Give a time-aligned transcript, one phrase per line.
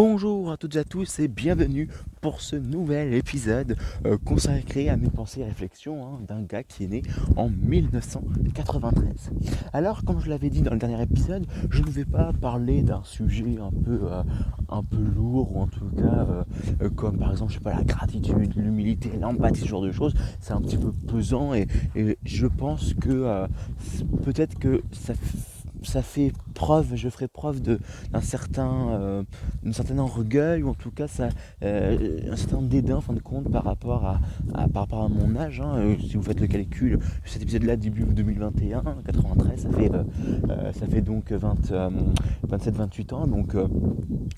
[0.00, 1.88] Bonjour à toutes et à tous et bienvenue
[2.20, 6.84] pour ce nouvel épisode euh, consacré à mes pensées et réflexions hein, d'un gars qui
[6.84, 7.02] est né
[7.34, 9.32] en 1993.
[9.72, 13.02] Alors, comme je l'avais dit dans le dernier épisode, je ne vais pas parler d'un
[13.02, 14.22] sujet un peu, euh,
[15.16, 16.44] lourd ou en tout cas
[16.80, 20.14] euh, comme par exemple, je sais pas, la gratitude, l'humilité, l'empathie, ce genre de choses.
[20.38, 23.48] C'est un petit peu pesant et, et je pense que
[24.22, 25.14] peut-être que ça
[25.82, 29.22] ça fait preuve, je ferai preuve d'un certain, euh,
[29.72, 31.28] certain orgueil ou en tout cas ça,
[31.62, 34.20] euh, un certain dédain en fin de compte par rapport à,
[34.68, 35.60] par rapport à mon âge.
[35.60, 35.76] Hein.
[35.76, 39.90] Euh, si vous faites le calcul, cet épisode-là début 2021, 93, ça fait,
[40.72, 43.26] ça fait donc 27-28 ans.
[43.26, 43.54] Donc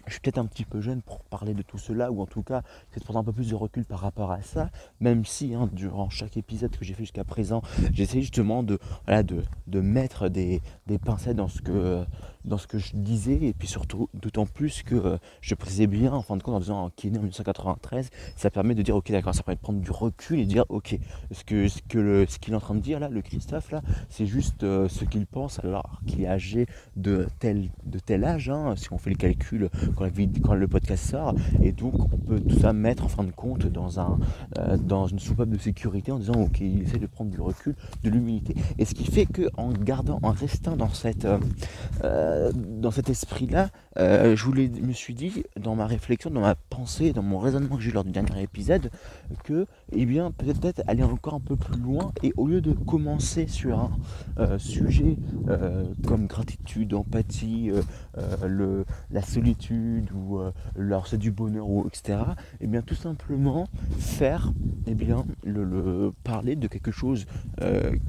[0.07, 2.43] je suis peut-être un petit peu jeune pour parler de tout cela ou en tout
[2.43, 4.71] cas peut-être prendre un peu plus de recul par rapport à ça,
[5.01, 7.63] même si hein, durant chaque épisode que j'ai fait jusqu'à présent,
[7.93, 12.05] j'essaie justement de, voilà, de, de mettre des, des pincettes dans ce que
[12.45, 16.13] dans ce que je disais et puis surtout d'autant plus que euh, je précisais bien
[16.13, 19.11] en fin de compte en faisant un kiné en 1993 ça permet de dire ok
[19.11, 20.99] d'accord ça permet de prendre du recul et de dire ok
[21.31, 23.71] ce que ce que le ce qu'il est en train de dire là le Christophe
[23.71, 28.25] là c'est juste euh, ce qu'il pense alors qu'il est âgé de tel de tel
[28.25, 30.11] âge hein, si on fait le calcul quand, la,
[30.43, 33.67] quand le podcast sort et donc on peut tout ça mettre en fin de compte
[33.67, 34.19] dans un
[34.59, 37.75] euh, dans une soupape de sécurité en disant ok il essaie de prendre du recul
[38.03, 38.55] de l'humilité.
[38.79, 41.27] Et ce qui fait que en gardant en restant dans cette
[42.31, 47.13] euh, dans cet esprit-là, euh, je me suis dit, dans ma réflexion, dans ma pensée,
[47.13, 48.91] dans mon raisonnement que j'ai eu lors du dernier épisode,
[49.45, 53.47] que, eh bien, peut-être aller encore un peu plus loin et au lieu de commencer
[53.47, 53.91] sur un
[54.39, 55.17] euh, sujet
[56.07, 57.71] comme gratitude, empathie,
[59.11, 60.41] la solitude ou
[60.79, 62.19] alors c'est du bonheur ou etc.
[62.61, 63.67] Eh bien, tout simplement
[63.99, 64.53] faire,
[64.87, 67.27] eh bien, le, parler de quelque chose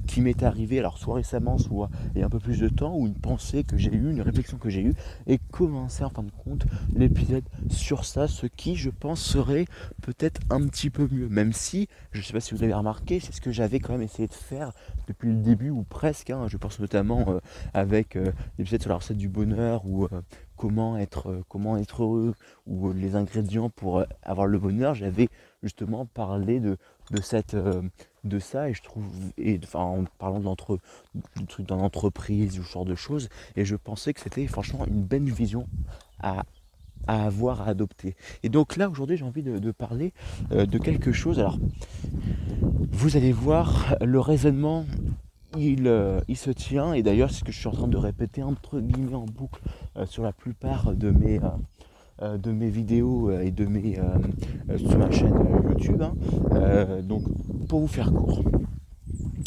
[0.08, 2.96] qui m'est arrivé, alors soit récemment, soit il y a un peu plus de temps,
[2.96, 4.94] ou une pensée que j'ai eue une réflexion que j'ai eue,
[5.28, 9.66] et commencer en fin de compte l'épisode sur ça, ce qui je pense serait
[10.02, 13.20] peut-être un petit peu mieux, même si, je ne sais pas si vous l'avez remarqué,
[13.20, 14.72] c'est ce que j'avais quand même essayé de faire
[15.08, 16.48] depuis le début, ou presque, hein.
[16.48, 17.40] je pense notamment euh,
[17.74, 20.22] avec euh, l'épisode sur la recette du bonheur, ou euh,
[20.56, 22.36] comment, être, comment être heureux,
[22.68, 25.30] ou les ingrédients pour avoir le bonheur, j'avais
[25.64, 26.78] justement parlé de,
[27.22, 27.56] cette
[28.24, 29.06] de ça et je trouve
[29.38, 30.80] et enfin en parlant de l'entre
[31.36, 34.86] du truc dans l'entreprise ou ce genre de choses et je pensais que c'était franchement
[34.86, 35.68] une belle vision
[36.20, 36.44] à,
[37.08, 38.16] avoir à adopter.
[38.44, 40.14] Et donc là aujourd'hui j'ai envie de, parler
[40.52, 41.40] euh, de quelque chose.
[41.40, 41.58] Alors
[42.92, 44.86] vous allez voir le raisonnement
[45.58, 47.98] il, euh, il, se tient et d'ailleurs c'est ce que je suis en train de
[47.98, 49.62] répéter entre guillemets en boucle
[49.98, 51.50] euh, sur la plupart de mes euh,
[52.22, 55.34] de mes vidéos euh, et de mes euh, sur ma chaîne
[55.70, 56.02] YouTube.
[56.02, 57.02] Hein.
[57.04, 57.24] donc
[57.68, 58.44] pour vous faire court.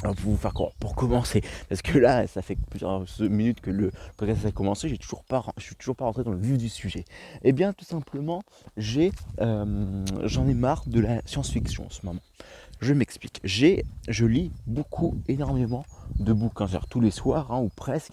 [0.02, 4.44] pour vous faire pour commencer, parce que là, ça fait plusieurs minutes que le podcast
[4.46, 7.00] a commencé, j'ai toujours pas, je suis toujours pas rentré dans le vif du sujet.
[7.42, 8.42] Et eh bien, tout simplement,
[8.76, 12.20] j'ai, j'en ai marre de la science-fiction en ce moment.
[12.80, 13.40] Je m'explique.
[13.44, 15.84] J'ai, je lis beaucoup, énormément
[16.18, 18.12] de bouquins, c'est-à-dire tous les soirs hein, ou presque,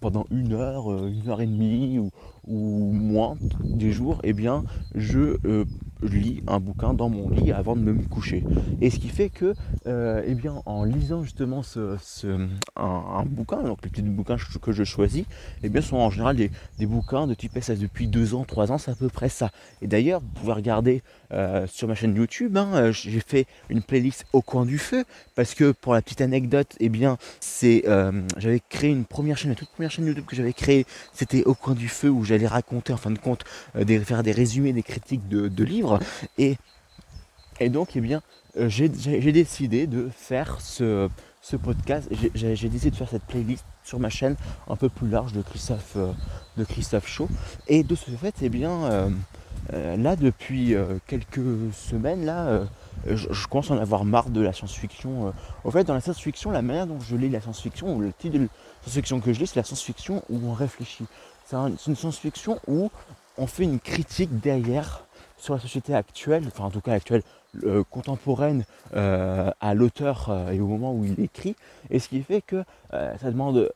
[0.00, 2.10] pendant une heure, une heure et demie ou,
[2.48, 5.64] ou moins des jours, eh bien, je euh,
[6.02, 8.44] lis un bouquin dans mon lit avant de me coucher.
[8.80, 9.54] Et ce qui fait que,
[9.86, 11.96] euh, eh bien, en lisant justement ce,
[12.76, 15.24] un, bouquin, donc les petits bouquins que je choisis,
[15.62, 16.50] eh bien, sont en général des,
[16.86, 19.50] bouquins de type ça depuis deux ans, trois ans, c'est à peu près ça.
[19.82, 24.26] Et d'ailleurs, vous pouvez regarder euh, sur ma chaîne YouTube, hein, j'ai fait une playlist
[24.32, 25.04] au coin du feu,
[25.34, 27.84] parce que pour la petite anecdote, eh bien, c'est,
[28.36, 31.54] j'avais créé une première chaîne, la toute première chaîne YouTube que j'avais créée, c'était au
[31.54, 33.44] coin du feu où j'avais raconter en fin de compte,
[33.76, 35.87] euh, des, faire des résumés, des critiques de, livres.
[36.38, 36.56] Et,
[37.68, 38.22] donc, eh bien,
[38.56, 41.08] euh, j'ai décidé de faire ce,
[41.62, 42.08] podcast.
[42.34, 44.36] J'ai décidé de faire cette playlist sur ma chaîne
[44.68, 46.12] un peu plus large de Christophe, euh,
[46.56, 47.22] de Christophe.
[47.68, 49.10] Et de ce fait, eh bien,
[49.72, 50.74] là, depuis
[51.06, 52.60] quelques semaines, là,
[53.06, 55.32] je, commence à en avoir marre de la science-fiction.
[55.64, 58.38] Au fait, dans la science-fiction, la manière dont je lis la science-fiction, ou le titre
[58.38, 58.48] de
[58.82, 61.06] science-fiction que je lis, c'est la science-fiction où on réfléchit
[61.48, 61.56] c'est
[61.86, 62.90] une science-fiction où
[63.38, 65.04] on fait une critique derrière
[65.38, 67.22] sur la société actuelle, enfin en tout cas actuelle,
[67.64, 71.56] euh, contemporaine euh, à l'auteur euh, et au moment où il écrit,
[71.88, 73.72] et ce qui fait que ça demande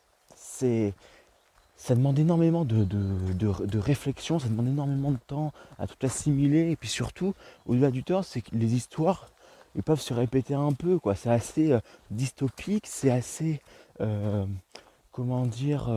[1.76, 6.88] ça demande énormément de, réflexion, ça demande énormément de temps à tout assimiler, et puis
[6.88, 7.35] surtout,
[7.67, 9.31] au-delà du temps, c'est que les histoires,
[9.75, 11.17] ils peuvent se répéter un peu, quoi.
[11.17, 11.76] C'est assez
[12.12, 13.61] dystopique, c'est assez,
[15.11, 15.91] comment dire,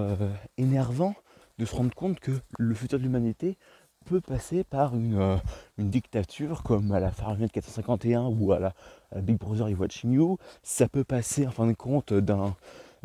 [0.57, 1.13] énervant
[1.59, 3.57] de se rendre compte que le futur de l'humanité
[4.05, 5.37] peut passer par une, euh,
[5.79, 8.73] dictature comme à la Fahrenheit 451 ou à la,
[9.21, 10.37] Big Brother is Watching You.
[10.61, 12.55] Ça peut passer en fin de compte d'un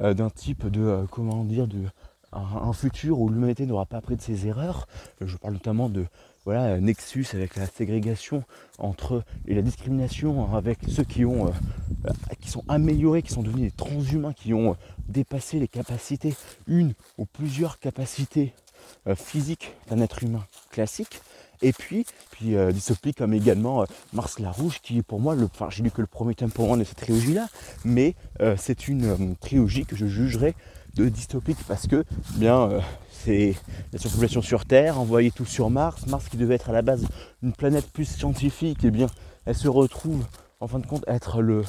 [0.00, 1.84] euh, type de euh, comment dire de
[2.32, 4.86] un, futur où l'humanité n'aura pas appris de ses erreurs.
[5.20, 6.04] Je parle notamment de
[6.44, 8.44] voilà, Nexus avec la ségrégation
[8.78, 11.52] entre et la discrimination avec ceux qui ont
[12.40, 14.76] qui sont améliorés, qui sont devenus des transhumains, qui ont
[15.08, 16.34] dépassé les capacités,
[16.68, 18.54] une ou plusieurs capacités
[19.06, 21.20] euh, physiques d'un être humain classique.
[21.62, 23.84] Et puis, puis euh, dystopie comme également
[24.14, 26.76] Mars la Rouge, qui est pour moi, le, enfin j'ai lu que le premier tempo
[26.76, 27.48] de cette trilogie-là,
[27.84, 28.14] mais
[28.56, 30.54] c'est une trilogie que je jugerais
[30.94, 32.04] de dystopique parce que
[32.36, 32.80] bien euh,
[33.10, 33.54] c'est
[33.92, 37.06] la surpopulation sur Terre, envoyer tout sur Mars, Mars qui devait être à la base
[37.42, 39.06] une planète plus scientifique, et eh bien
[39.46, 40.24] elle se retrouve
[40.60, 41.62] en fin de compte être le,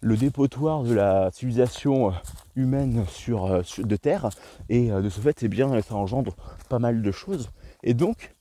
[0.00, 2.12] le dépotoir de la civilisation euh,
[2.56, 4.30] humaine sur, euh, de Terre.
[4.68, 6.34] Et de ce fait eh bien ça engendre
[6.68, 7.50] pas mal de choses.
[7.82, 8.34] Et donc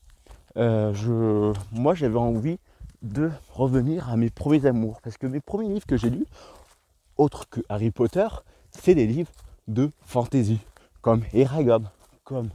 [0.56, 2.60] je, moi j'avais envie
[3.02, 5.00] de revenir à mes premiers amours.
[5.02, 6.26] Parce que mes premiers livres que j'ai lus
[7.18, 8.28] autres que Harry Potter
[8.72, 9.32] c'est des livres
[9.68, 10.60] de fantasy,
[11.02, 11.84] comme Eragon,
[12.24, 12.50] comme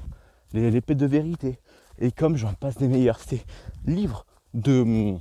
[0.53, 1.59] l'épée de vérité,
[1.99, 3.21] et comme j'en passe des meilleurs.
[3.21, 3.45] C'est
[3.87, 5.21] livre de hum,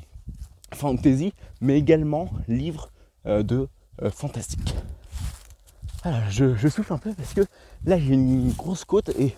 [0.74, 2.93] fantasy, mais également livre euh,
[3.26, 3.68] de
[4.02, 4.76] euh, fantastique.
[6.04, 7.42] Alors, je, souffle un peu parce que
[7.86, 9.36] là j'ai une grosse côte et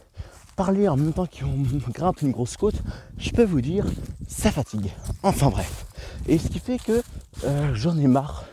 [0.55, 2.81] parler en même temps qu'on grimpe une grosse côte,
[3.17, 3.85] je peux vous dire,
[4.27, 4.91] ça fatigue.
[5.21, 5.85] Enfin bref.
[6.27, 7.03] Et ce qui fait que
[7.43, 8.45] euh, j'en ai marre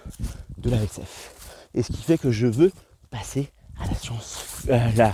[0.59, 1.69] de la SF.
[1.75, 2.73] Et ce qui fait que je veux
[3.11, 3.51] passer
[3.81, 5.11] à la science, euh,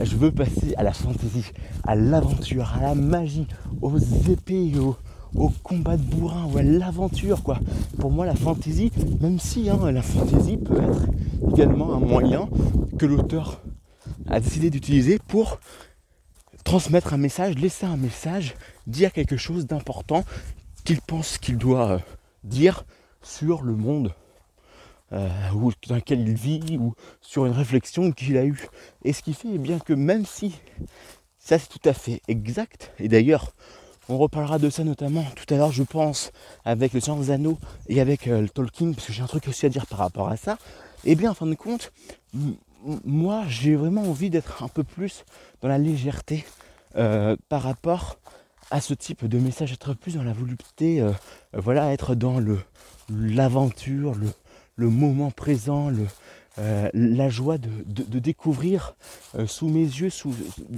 [0.00, 1.46] je veux passer à la fantaisie,
[1.84, 3.46] à l'aventure, à la magie,
[3.80, 4.96] aux épées, aux,
[5.34, 7.58] au combat de bourrin ou à l'aventure quoi.
[7.98, 8.90] Pour moi la fantaisie,
[9.20, 11.06] même si hein, la fantaisie peut être
[11.52, 12.48] également un moyen
[12.98, 13.62] que l'auteur
[14.28, 15.58] a décidé d'utiliser pour
[16.64, 18.54] transmettre un message, laisser un message,
[18.86, 20.24] dire quelque chose d'important
[20.84, 21.98] qu'il pense qu'il doit euh,
[22.44, 22.84] dire
[23.22, 24.14] sur le monde
[25.12, 25.28] euh,
[25.88, 28.68] dans lequel il vit ou sur une réflexion qu'il a eue.
[29.04, 30.54] Et ce qui fait bien que même si
[31.38, 33.52] ça c'est tout à fait exact, et d'ailleurs
[34.08, 36.32] on reparlera de ça notamment tout à l'heure je pense
[36.64, 37.56] avec le Seigneur des
[37.88, 40.28] et avec euh, le Tolkien, parce que j'ai un truc aussi à dire par rapport
[40.28, 40.58] à ça,
[41.04, 41.92] et bien en fin de compte,
[43.04, 45.24] moi j'ai vraiment envie d'être un peu plus
[45.60, 46.44] dans la légèreté
[46.96, 48.18] euh, par rapport
[48.70, 51.04] à ce type de message, être plus dans la volupté,
[51.52, 52.58] voilà, être dans le
[53.10, 54.14] l'aventure,
[54.76, 56.06] le moment présent, le,
[56.58, 58.94] euh, la joie de, découvrir
[59.38, 60.10] euh, sous mes yeux,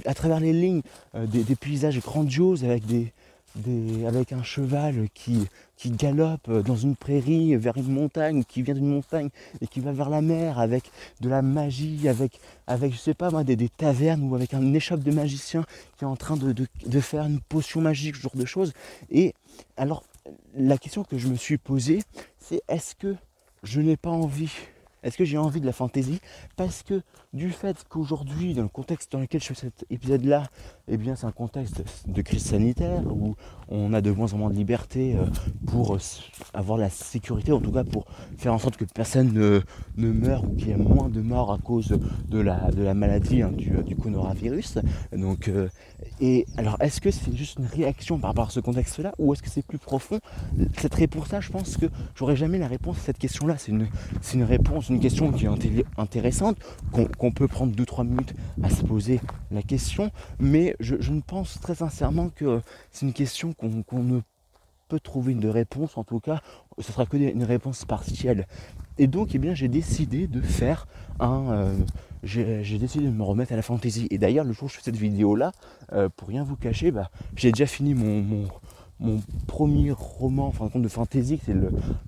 [0.04, 0.82] à travers les lignes,
[1.14, 3.12] euh, des, paysages grandioses avec, des,
[4.06, 8.88] avec un cheval qui, qui galope dans une prairie vers une montagne, qui vient d'une
[8.88, 9.30] montagne
[9.60, 10.90] et qui va vers la mer, avec
[11.20, 12.38] de la magie, avec,
[12.68, 15.64] avec je sais pas moi, des, tavernes ou avec un échoppe de magicien
[15.98, 18.72] qui est en train de, de faire une potion magique, ce genre de choses.
[19.10, 19.34] Et
[19.76, 20.04] alors,
[20.56, 22.02] la question que je me suis posée,
[22.38, 23.16] c'est est-ce que
[23.64, 24.52] je n'ai pas envie.
[25.04, 26.20] Est-ce que j'ai envie de la fantaisie?
[26.56, 27.02] Parce que
[27.34, 30.44] du fait qu'aujourd'hui, dans le contexte dans lequel je fais cet épisode-là,
[30.88, 33.34] eh bien c'est un contexte de crise sanitaire où
[33.68, 35.26] on a de moins en moins de liberté euh,
[35.66, 35.98] pour
[36.54, 38.06] avoir la sécurité, en tout cas pour
[38.38, 39.60] faire en sorte que personne ne,
[39.96, 41.98] meure ou qu'il y ait moins de morts à cause
[42.28, 44.78] de la, maladie hein, du, coronavirus.
[45.12, 45.68] Donc, euh,
[46.20, 49.42] et alors, est-ce que c'est juste une réaction par rapport à ce contexte-là ou est-ce
[49.42, 50.20] que c'est plus profond?
[50.78, 53.56] Cette réponse-là, je pense que j'aurais jamais la réponse à cette question-là.
[53.58, 53.72] C'est
[54.34, 56.56] une réponse, une question qui est intéressante,
[56.93, 59.20] qu'on peut prendre 2-3 minutes à se poser
[59.50, 62.61] la question, mais je, ne pense très sincèrement que
[62.93, 64.20] c'est une question qu'on ne
[64.89, 66.41] peut trouver une réponse, en tout cas,
[66.79, 68.46] ce sera que une réponse partielle.
[68.98, 70.86] Et donc, eh bien, j'ai décidé de faire
[71.19, 71.51] un.
[71.51, 71.77] Euh,
[72.22, 74.06] j'ai décidé de me remettre à la fantaisie.
[74.10, 75.53] Et d'ailleurs, le jour où je fais cette vidéo-là,
[75.93, 78.48] euh, pour rien vous cacher, bah, j'ai déjà fini mon, mon,
[79.46, 81.55] premier roman de fantaisie, c'est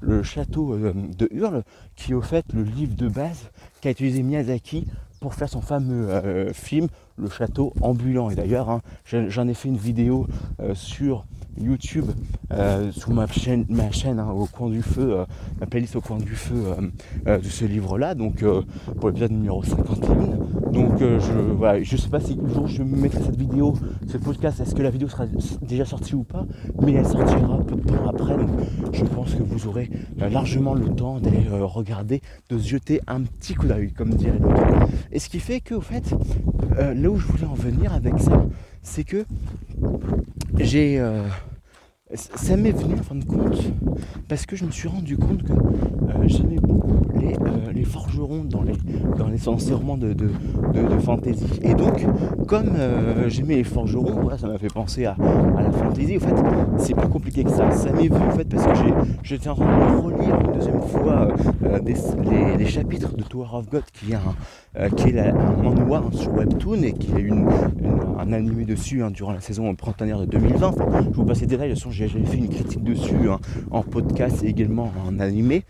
[0.01, 1.65] le, Château euh, de Hurle,
[1.97, 3.51] qui est au fait le livre de base
[3.81, 4.87] qu'a utilisé Miyazaki
[5.21, 8.31] pour faire son fameux euh, film Le Château ambulant.
[8.31, 10.27] Et d'ailleurs, hein, j'en ai fait une vidéo
[10.61, 11.25] euh, sur
[11.59, 12.05] YouTube,
[12.53, 15.25] euh, sur ma chaîne, ma chaîne hein, au coin du feu,
[15.59, 16.63] ma playlist au coin du feu
[17.25, 18.45] de ce livre-là, donc
[19.01, 20.71] pour l'épisode numéro 51.
[20.71, 23.73] Donc je je sais pas si le jour je mettrai cette vidéo,
[24.07, 25.25] ce podcast, est-ce que la vidéo sera
[25.63, 26.45] déjà sortie ou pas,
[26.83, 28.37] mais elle sortira peu de temps après.
[28.37, 28.51] Donc
[28.93, 32.21] je pense que vous aurez largement le temps d'aller regarder,
[32.51, 34.63] de jeter un petit coup d'œil, comme dirait l'autre.
[35.13, 36.15] Et ce qui fait que, au fait,
[36.79, 38.45] euh, là où je voulais en venir avec ça,
[38.83, 39.25] c'est que
[40.59, 40.99] j'ai.
[40.99, 41.23] Euh,
[42.15, 43.63] ça m'est venu en fin de compte
[44.29, 46.97] parce que je me suis rendu compte que euh, j'aimais beaucoup
[47.73, 48.73] les, forgerons dans les,
[49.17, 49.39] dans les,
[49.73, 50.29] romans de, de,
[50.99, 51.47] fantasy.
[51.63, 52.05] Et donc,
[52.49, 52.73] comme
[53.29, 56.17] j'aimais les forgerons, ça m'a fait penser à, la fantasy.
[56.17, 56.35] En fait,
[56.79, 57.71] c'est plus compliqué que ça.
[57.71, 58.89] Ça m'est venu en fait parce que
[59.23, 61.29] j'étais en train de relire deuxième fois
[61.85, 65.33] les, chapitres de Tower of God qui est un, qui est un
[65.63, 70.19] manhwa sur Webtoon et qui a eu un animé dessus hein, durant la saison printanière
[70.19, 70.75] de 2020.
[71.05, 73.39] je vous passe les détails, de j'ai fait une critique dessus hein,
[73.71, 75.65] en podcast et également en animé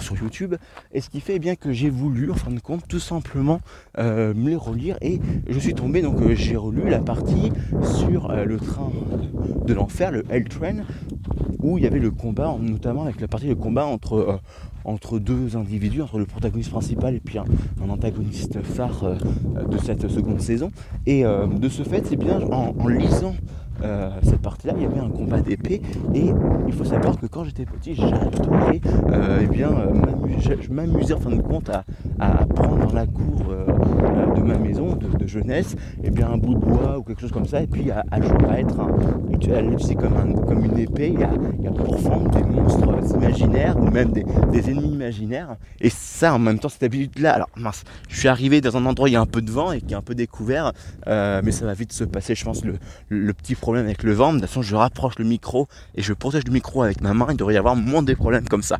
[0.00, 0.56] sur YouTube.
[0.92, 3.60] Et ce qui fait bien que j'ai voulu, en fin de compte, tout simplement
[3.98, 8.90] me les relire et je suis tombé, donc j'ai relu la partie sur le train
[9.66, 10.76] de l'enfer, le Hell Train,
[11.60, 14.38] où il y avait le combat, notamment avec la partie de combat entre, euh,
[14.84, 17.44] entre deux individus, entre le protagoniste principal et puis un,
[17.88, 20.70] antagoniste phare euh, de cette seconde saison.
[21.06, 23.34] Et euh, de ce fait, c'est bien en lisant
[23.82, 25.82] euh, cette partie-là, il y avait un combat d'épée
[26.14, 26.32] et
[26.66, 28.80] il faut savoir que quand j'étais petit, j'adorais
[29.12, 29.92] euh, eh bien, euh,
[30.60, 31.84] je m'amusais en fin de compte à,
[32.54, 33.44] prendre dans la cour
[34.36, 37.32] de ma maison de, jeunesse et eh bien, un bout de bois ou quelque chose
[37.32, 38.88] comme ça et puis à, jouer à être un,
[39.78, 41.30] c'est comme, comme une épée, il y, a,
[41.62, 46.58] il pour forme des monstres imaginaires ou même des, ennemis imaginaires et ça en même
[46.58, 49.20] temps cette habitude-là, alors mince, je suis arrivé dans un endroit où il y a
[49.20, 50.72] un peu de vent et qui est un peu découvert
[51.06, 52.74] mais ça va vite se passer je pense le,
[53.08, 54.32] le petit avec le vent.
[54.32, 57.26] De toute façon, je rapproche le micro et je protège le micro avec ma main.
[57.30, 58.78] Il devrait y avoir moins de problèmes comme ça.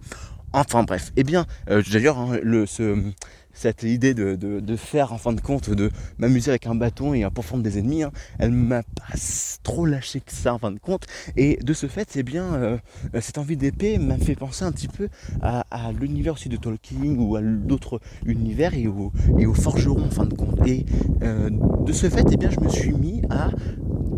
[0.52, 1.12] Enfin bref.
[1.16, 3.12] Eh bien, euh, d'ailleurs, hein, ce,
[3.56, 7.30] cette idée de, faire en fin de compte, de m'amuser avec un bâton et un
[7.30, 9.18] pour forme des ennemis, hein, elle m'a pas
[9.62, 11.06] trop lâché que ça en fin de compte.
[11.36, 12.78] Et de ce fait, c'est bien, euh,
[13.20, 15.08] cette envie d'épée m'a fait penser un petit peu
[15.40, 15.64] à,
[15.98, 20.26] l'univers aussi de Tolkien ou à d'autres univers et aux et au forgerons en fin
[20.26, 20.66] de compte.
[20.66, 20.84] Et
[21.22, 23.50] euh, de ce fait, eh bien, je me suis mis à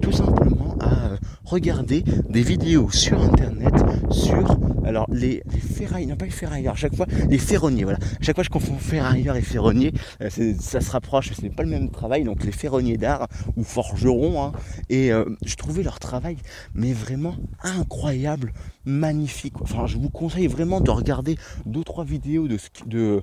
[0.00, 1.10] tout simplement à
[1.44, 3.74] regarder des vidéos sur internet
[4.10, 7.98] sur alors les, les ferrailleurs, non pas les ferrailleurs, chaque fois les ferronniers, voilà.
[8.22, 11.68] Chaque fois je confonds ferrailleurs et ferronniers, euh, ça se rapproche, ce n'est pas le
[11.68, 14.52] même travail, donc les ferronniers d'art ou forgerons, hein.
[14.88, 16.38] et euh, je trouvais leur travail
[16.74, 18.52] mais vraiment incroyable,
[18.86, 19.60] magnifique.
[19.60, 21.36] Enfin je vous conseille vraiment de regarder
[21.66, 23.22] deux trois vidéos de, de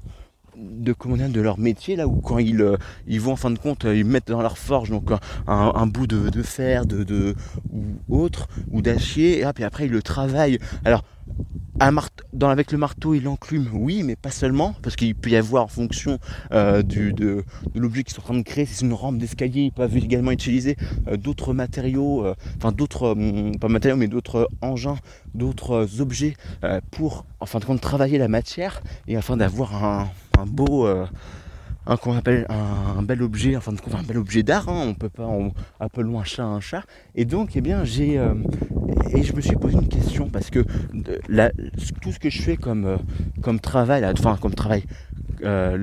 [0.58, 3.60] de comment de leur métier là où quand ils, euh, ils vont en fin de
[3.60, 5.10] compte euh, ils mettent dans leur forge donc
[5.48, 7.36] un, bout de, fer de,
[7.72, 10.60] ou autre ou d'acier et, après ils le travaillent.
[10.84, 11.04] Alors
[11.80, 15.68] avec le marteau et l'enclume, oui, mais pas seulement, parce qu'il peut y avoir en
[15.68, 16.20] fonction
[16.52, 19.96] euh, de, l'objet qu'ils sont en train de créer, c'est une rampe d'escalier, ils peuvent
[19.98, 20.78] également utiliser
[21.18, 22.26] d'autres matériaux,
[22.58, 23.16] enfin d'autres,
[23.60, 24.98] pas matériaux, mais d'autres engins,
[25.34, 26.36] d'autres objets
[26.92, 30.08] pour, en fin de compte, travailler la matière et afin d'avoir un,
[30.46, 31.06] beau euh,
[31.88, 35.26] un qu'on appelle un, bel objet, enfin un bel objet d'art, hein, on peut pas,
[35.26, 36.84] on appelons un chat un chat.
[37.16, 38.34] Et donc, eh bien, j'ai euh,
[39.12, 40.66] et je me suis posé une question parce que
[42.02, 42.98] tout ce que je fais comme euh,
[43.42, 44.84] comme travail, enfin comme travail,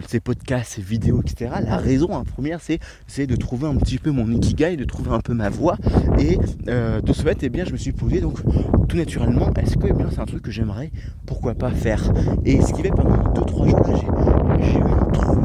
[0.07, 1.51] ces podcasts, ces vidéos, etc.
[1.65, 5.21] La raison hein, première, c'est de trouver un petit peu mon ikigai, de trouver un
[5.21, 5.77] peu ma voix.
[6.19, 8.41] Et de ce fait, eh bien, je me suis posé donc
[8.89, 10.91] tout naturellement, est-ce que eh c'est un truc que j'aimerais,
[11.27, 12.13] pourquoi pas faire?
[12.45, 14.07] Et ce qui fait pendant 2-3 jours là, j'ai
[14.73, 15.39] j'ai eu un truc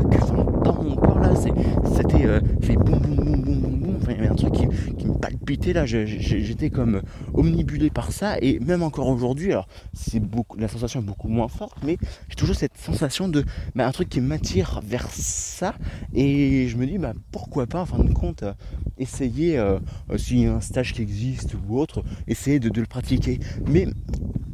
[0.63, 2.39] dans mon corps là, c'était euh,
[2.75, 4.67] boum boum boum boum boum boum, il y avait un truc qui,
[5.07, 7.01] me palpitait là, j'étais comme
[7.33, 8.37] omnibulé par ça.
[8.41, 11.97] Et même encore aujourd'hui, alors c'est beaucoup, la sensation est beaucoup moins forte, mais
[12.29, 13.43] j'ai toujours cette sensation de
[13.75, 15.75] bah, un truc qui m'attire vers ça.
[16.13, 18.53] Et je me dis bah pourquoi pas en fin de compte euh,
[18.97, 19.79] essayer euh,
[20.17, 23.39] s'il y a un stage qui existe ou autre, essayer de le pratiquer.
[23.67, 23.87] Mais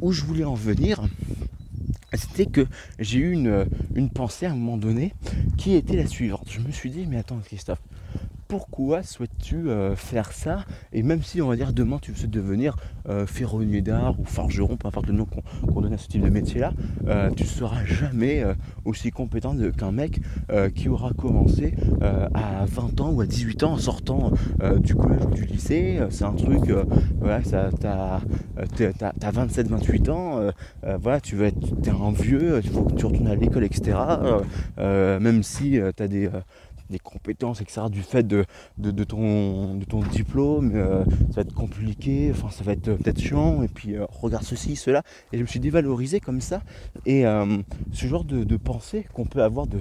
[0.00, 1.00] où je voulais en venir,
[2.16, 2.66] c'était que
[2.98, 5.12] j'ai eu une, une, pensée à un moment donné
[5.56, 6.46] qui était la suivante.
[6.50, 7.80] Je me suis dit, mais attends Christophe,
[8.48, 12.76] pourquoi souhaites-tu euh, faire ça Et même si on va dire demain tu veux devenir
[13.08, 16.30] euh, ferronnier d'art ou forgeron, peu importe le nom qu'on donne à ce type de
[16.30, 16.72] métier-là,
[17.06, 18.44] euh, tu ne seras jamais
[18.84, 20.20] aussi compétent qu'un mec
[20.74, 21.74] qui aura commencé
[22.34, 24.32] à 20 ans ou à 18 ans en sortant
[24.78, 26.00] du collège ou du lycée.
[26.10, 26.72] C'est un truc,
[27.20, 27.40] voilà,
[27.80, 28.20] t'as,
[29.30, 30.40] 27-28 ans,
[31.00, 33.96] voilà, tu vas être es un vieux, il faut que tu retournes à l'école, etc.
[34.78, 36.28] même si tu as des
[36.90, 37.82] des compétences, etc.
[37.90, 38.44] du fait de,
[38.78, 42.96] de, ton, de ton diplôme, euh, ça va être compliqué, enfin ça va être euh,
[42.96, 45.02] peut-être chiant, et puis euh, regarde ceci, cela.
[45.32, 46.62] Et je me suis dévalorisé comme ça.
[47.06, 47.24] Et
[47.92, 49.78] ce genre de, pensée qu'on peut avoir de,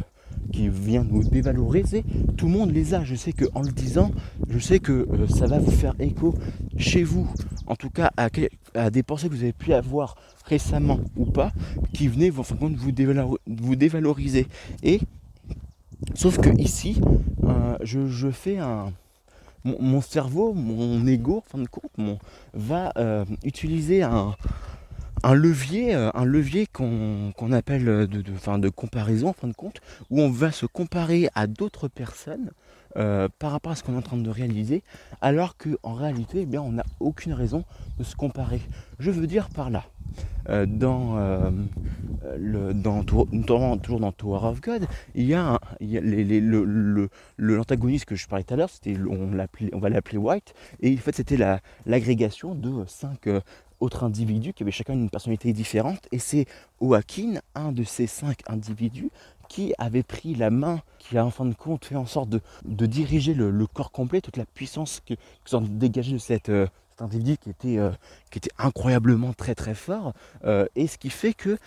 [0.52, 2.04] qui vient nous dévaloriser,
[2.38, 3.04] tout le monde les a.
[3.04, 4.12] Je sais qu'en le disant,
[4.50, 6.34] je sais que ça va vous faire écho
[6.78, 7.28] chez vous,
[7.68, 8.30] en tout cas à,
[8.74, 11.52] à, des pensées que vous avez pu avoir récemment ou pas,
[11.94, 14.48] qui venaient vous, vous dévaloriser.
[14.84, 15.00] Et
[16.16, 17.02] Sauf que ici,
[17.44, 18.92] euh, je, fais un.
[19.64, 22.20] Mon, cerveau, mon ego, en fin de compte,
[22.54, 24.36] va euh, utiliser un,
[25.34, 29.80] levier, euh, un levier qu'on appelle de, de, de, comparaison, en fin de compte,
[30.10, 32.52] où on va se comparer à d'autres personnes
[32.96, 34.84] par rapport à ce qu'on est en train de réaliser,
[35.22, 37.64] alors qu'en réalité, eh bien, on n'a aucune raison
[37.98, 38.62] de se comparer.
[39.00, 39.84] Je veux dire par là,
[40.66, 41.16] dans,
[42.38, 44.86] le, dans toujours dans Tower of God,
[45.16, 45.60] il y a,
[47.38, 49.28] l'antagoniste que je parlais tout à l'heure, c'était on,
[49.80, 51.38] va l'appeler White, et en fait c'était
[51.86, 53.28] l'agrégation de cinq
[53.84, 56.08] autres individus qui avaient chacun une personnalité différente.
[56.12, 56.46] Et c'est
[56.82, 59.10] Joaquin, un de ces cinq individus,
[59.48, 62.86] qui avait pris la main, qui a en fin de compte fait en sorte de,
[62.86, 67.38] diriger le, corps complet, toute la puissance que, que s'en dégageait de euh, cet individu
[67.38, 67.92] qui était, euh,
[68.32, 70.14] qui était incroyablement très très fort.
[70.46, 71.58] Euh, et ce qui fait que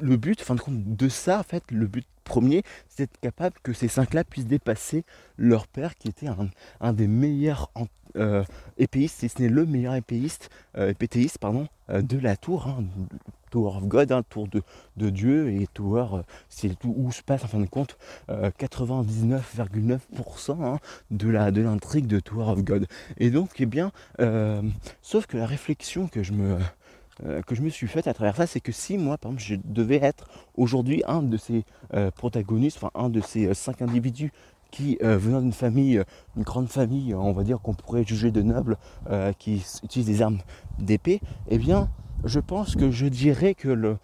[0.00, 3.20] le but, en fin de compte, de ça, en fait, le but premier, c'est d'être
[3.20, 5.04] capable que ces cinq-là puissent dépasser
[5.36, 6.28] leur père, qui était
[6.80, 7.70] un, des meilleurs
[8.78, 10.48] épéistes, si ce n'est le meilleur épéiste,
[11.38, 12.66] pardon, de la tour.
[12.66, 12.84] Hein,
[13.54, 14.62] Tower of God, hein, tour de,
[14.96, 17.96] de, Dieu, et Tower, euh, c'est tout où se passe en fin de compte
[18.28, 20.00] 99,9%
[20.50, 20.80] euh, hein,
[21.12, 22.88] de la de l'intrigue de Tower of God.
[23.16, 24.60] Et donc, eh bien, euh,
[25.02, 26.58] sauf que la réflexion que je me
[27.46, 29.54] que je me suis faite à travers ça, c'est que si moi, par exemple, je
[29.62, 31.64] devais être aujourd'hui un de ces
[32.16, 34.32] protagonistes, enfin un de ces cinq individus
[34.72, 36.02] qui, venant d'une famille,
[36.36, 38.78] une grande famille, on va dire qu'on pourrait juger de nobles,
[39.38, 40.40] qui utilisent des armes
[40.80, 41.88] d'épée, eh bien,
[42.24, 43.98] je pense que je dirais que le,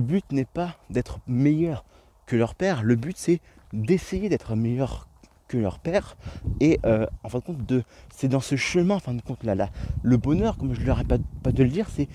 [0.00, 1.84] but n'est pas d'être meilleur
[2.26, 3.40] que leur père, le but c'est
[3.72, 5.08] d'essayer d'être meilleur
[5.48, 6.16] que leur père.
[6.60, 7.84] Et euh, en fin de compte, de,
[8.16, 9.68] c'est dans ce chemin, en fin de compte, là, là
[10.02, 12.08] le bonheur, comme je ne leur pas, pas de le dire, c'est,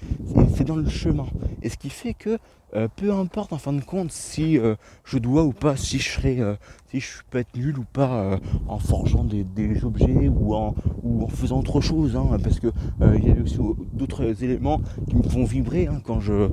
[0.56, 1.28] c'est, dans le chemin.
[1.62, 2.40] Et ce qui fait que
[2.74, 6.10] euh, peu importe en fin de compte si euh, je dois ou pas, si je
[6.10, 6.56] serai, euh,
[6.90, 9.46] si je peux être nul ou pas en forgeant des,
[9.84, 12.68] objets ou en, ou en faisant autre chose, hein, parce que
[13.02, 13.58] il y a aussi
[13.94, 16.50] d'autres éléments qui me font vibrer hein, quand je,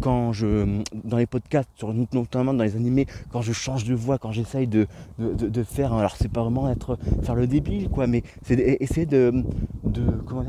[0.00, 1.70] quand je, dans les podcasts,
[2.12, 6.16] notamment dans les animés, quand je change de voix, quand j'essaye de, de, faire, alors
[6.16, 9.44] c'est pas vraiment être faire le débile quoi, mais c'est essayer de,
[9.84, 10.02] de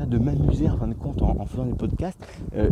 [0.06, 2.18] de m'amuser en fin de compte en, faisant des podcasts.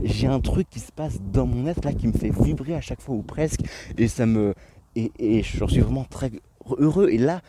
[0.04, 2.80] J'ai un truc qui se passe dans mon être là qui me fait vibrer à
[2.80, 3.60] chaque fois ou presque.
[3.96, 4.54] Et ça me.
[4.96, 6.32] Et, et j'en suis vraiment très
[6.78, 7.08] heureux.
[7.10, 7.40] Et là,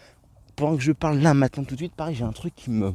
[0.55, 2.93] pendant que je parle là maintenant tout de suite, pareil, j'ai un truc qui me,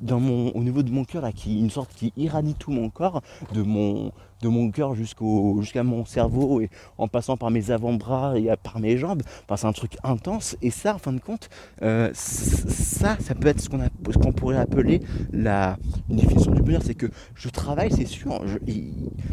[0.00, 2.90] dans mon, au niveau de mon cœur, là, qui, une sorte qui irradie tout mon
[2.90, 3.22] corps,
[3.54, 8.38] de mon, de mon cœur jusqu'au, jusqu'à mon cerveau, et en passant par mes avant-bras
[8.38, 9.22] et par mes jambes.
[9.44, 10.56] Enfin, c'est un truc intense.
[10.62, 11.48] Et ça, en fin de compte,
[11.82, 15.00] euh, ça, ça peut être ce qu'on, pourrait appeler
[15.32, 15.76] la
[16.08, 16.82] définition du bonheur.
[16.84, 18.42] C'est que je travaille, c'est sûr.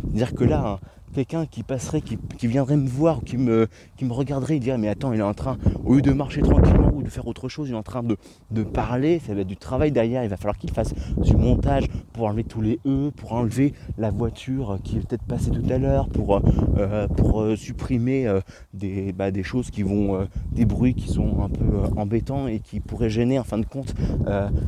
[0.03, 0.79] Dire que là,
[1.13, 3.67] quelqu'un qui passerait, qui, viendrait me voir, qui me,
[3.97, 6.41] qui me regarderait, il dirait mais attends, il est en train, au lieu de marcher
[6.41, 8.17] tranquillement ou de faire autre chose, il est en train de,
[8.51, 11.85] de parler, ça va être du travail derrière, il va falloir qu'il fasse du montage
[12.13, 15.77] pour enlever tous les E, pour enlever la voiture qui est peut-être passée tout à
[15.77, 16.41] l'heure, pour,
[16.77, 18.39] euh, pour euh, supprimer euh,
[18.73, 21.65] des, bah, des choses qui vont, des bruits qui sont un peu
[21.95, 23.93] embêtants et qui pourraient gêner en fin de compte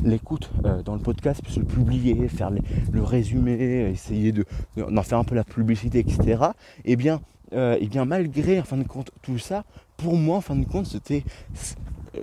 [0.04, 0.50] l'écoute
[0.84, 4.44] dans le podcast, puis le publier, faire le résumé, essayer de,
[4.76, 7.20] d'en faire un peu la publicité, etc et eh bien,
[7.52, 9.64] euh, eh bien malgré en fin de compte tout ça,
[9.96, 11.24] pour moi en fin de compte c'était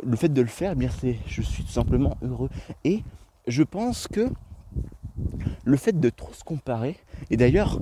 [0.06, 2.50] le fait de le faire, eh bien c'est je suis tout simplement heureux.
[2.84, 3.04] Et
[3.48, 4.30] je pense que
[5.66, 6.98] le fait de trop se comparer,
[7.30, 7.80] et d'ailleurs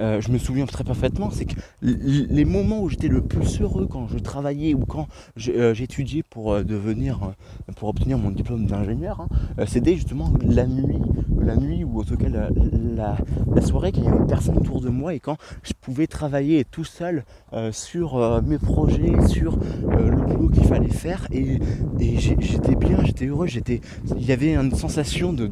[0.00, 3.88] euh, je me souviens très parfaitement, c'est que les moments où j'étais le plus heureux
[3.90, 5.08] quand je travaillais ou quand
[5.48, 7.32] euh, j'étudiais pour euh, devenir,
[7.76, 11.00] pour obtenir mon diplôme d'ingénieur, hein, c'était justement la nuit,
[11.40, 13.16] la nuit ou en tout cas la,
[13.62, 16.84] soirée quand il y avait personne autour de moi et quand je pouvais travailler tout
[16.84, 17.24] seul
[17.72, 21.58] sur mes projets, sur le boulot qu'il fallait faire et,
[21.98, 23.80] j'étais bien, j'étais heureux, j'étais,
[24.16, 25.46] il y avait une sensation de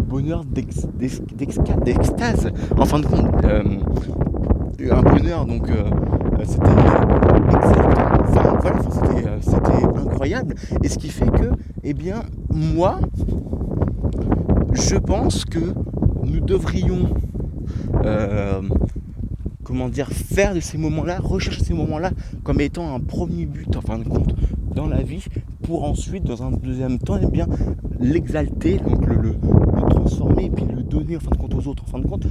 [0.00, 2.50] bonheur, d'extase.
[2.76, 3.62] En fin de compte, euh,
[4.90, 5.90] un bonheur, donc euh,
[6.44, 6.70] c'était
[9.40, 10.54] c'était incroyable.
[10.82, 11.50] Et ce qui fait que,
[11.82, 13.00] eh bien, moi,
[14.72, 15.74] je pense que
[16.24, 17.14] nous devrions
[18.04, 18.60] euh,
[19.64, 22.10] comment dire, faire de ces moments-là, rechercher ces moments-là
[22.42, 24.34] comme étant un premier but en fin de compte
[24.74, 25.24] dans la vie
[25.62, 27.46] pour ensuite, dans un deuxième temps, eh bien,
[28.00, 29.34] l'exalter, donc le,
[29.88, 31.84] transformer et puis le donner en fin de compte aux autres.
[31.84, 32.26] En fin de compte,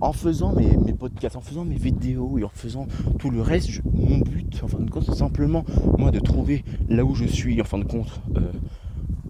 [0.00, 2.86] en faisant mes, podcasts, en faisant mes vidéos et en faisant
[3.18, 5.64] tout le reste, mon but, en fin de compte, c'est simplement
[5.98, 8.40] moi de trouver là où je suis, en fin de compte, euh,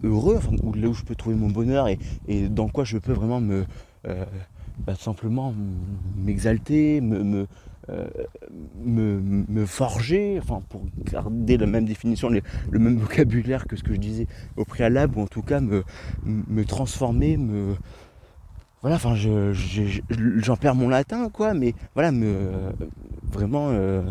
[0.03, 1.99] heureux, ou là où je peux trouver mon bonheur et,
[2.49, 3.65] dans quoi je peux vraiment me
[4.07, 4.25] euh,
[4.87, 5.55] bah, simplement
[6.17, 7.47] m'exalter, me,
[7.91, 8.07] euh,
[8.85, 12.43] me, forger, enfin pour garder la même définition, le,
[12.79, 15.85] même vocabulaire que ce que je disais au préalable, ou en tout cas me,
[16.25, 17.75] me transformer, me
[18.83, 22.51] voilà, enfin j'en perds mon latin quoi, mais voilà, me
[23.23, 24.03] vraiment euh,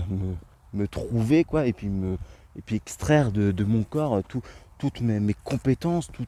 [0.74, 2.18] me, trouver quoi, et puis me
[2.58, 4.42] et puis extraire de, de mon corps tout,
[4.90, 6.26] toutes mes, compétences, tout,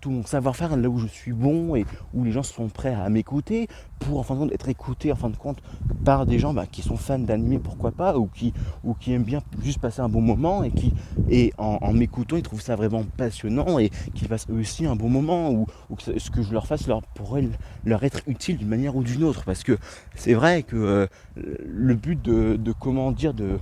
[0.00, 3.08] tout, mon savoir-faire, là où je suis bon et où les gens sont prêts à
[3.08, 3.68] m'écouter,
[4.00, 5.62] pour en fin de compte être écouté en fin de compte
[6.04, 8.52] par des gens bah, qui sont fans d'anime, pourquoi pas, ou qui,
[8.82, 10.92] ou qui aiment bien juste passer un bon moment et qui,
[11.28, 15.50] et en, m'écoutant, ils trouvent ça vraiment passionnant et qu'ils passent aussi un bon moment,
[15.52, 15.66] ou,
[15.98, 17.48] ce que je leur fasse leur, pourrait
[17.84, 19.44] leur être utile d'une manière ou d'une autre.
[19.44, 19.78] Parce que
[20.16, 23.58] c'est vrai que euh, le but de, de, comment dire, de,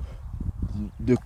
[1.01, 1.17] de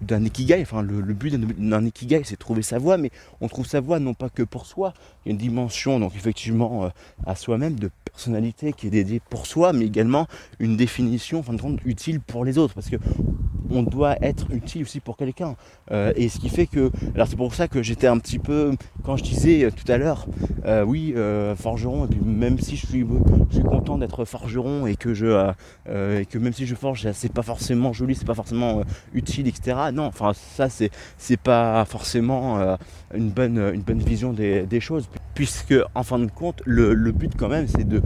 [0.00, 3.10] d'un ikigai, enfin le, but d'un ikigai c'est trouver sa voie, mais
[3.40, 6.14] on trouve sa voie non pas que pour soi, il y a une dimension donc
[6.16, 6.88] effectivement euh,
[7.26, 10.26] à soi-même de personnalité qui est dédiée pour soi, mais également
[10.58, 12.96] une définition de utile pour les autres, parce que
[13.72, 15.54] on doit être utile aussi pour quelqu'un.
[15.92, 18.72] Euh, et ce qui fait que, alors c'est pour ça que j'étais un petit peu,
[19.04, 20.26] quand je disais euh, tout à l'heure,
[20.86, 21.14] oui,
[21.56, 23.06] forgeron, et puis même si je suis,
[23.50, 25.52] je suis content d'être forgeron et que je,
[25.88, 28.82] et que même si je forge, c'est pas forcément joli, c'est pas forcément
[29.14, 29.89] utile, etc.
[29.92, 32.76] Non, enfin ça c'est, c'est pas forcément
[33.14, 37.48] une bonne, une bonne vision des, choses, puisque en fin de compte, le, but quand
[37.48, 38.00] même, c'est de,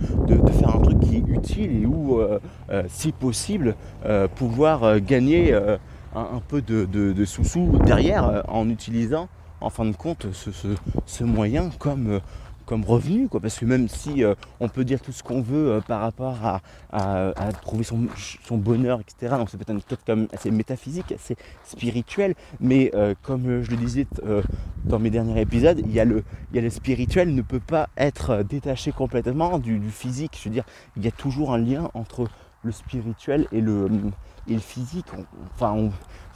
[0.59, 2.21] faire un truc qui est utile et où,
[2.89, 3.77] si possible,
[4.35, 5.77] pouvoir gagner euh,
[6.15, 9.29] un, peu de, sous-sous derrière euh, en utilisant
[9.61, 12.21] en fin de compte ce, moyen comme, euh,
[12.67, 13.29] comme revenu.
[13.29, 13.41] Quoi.
[13.41, 14.23] Parce que même si
[14.61, 16.39] on peut dire tout ce qu'on veut par rapport
[16.93, 18.07] à, trouver son,
[18.57, 19.35] bonheur, etc.
[19.39, 22.35] Donc c'est peut-être une chose comme assez métaphysique, assez spirituel.
[22.61, 24.07] Mais comme je le disais
[24.85, 27.61] dans mes derniers épisodes, il y, a le, il y a le spirituel ne peut
[27.61, 30.39] pas être détaché complètement du, physique.
[30.41, 30.65] Je veux dire,
[30.97, 32.29] il y a toujours un lien entre
[32.63, 33.89] le spirituel et le,
[34.49, 35.07] et le physique.
[35.55, 35.91] enfin,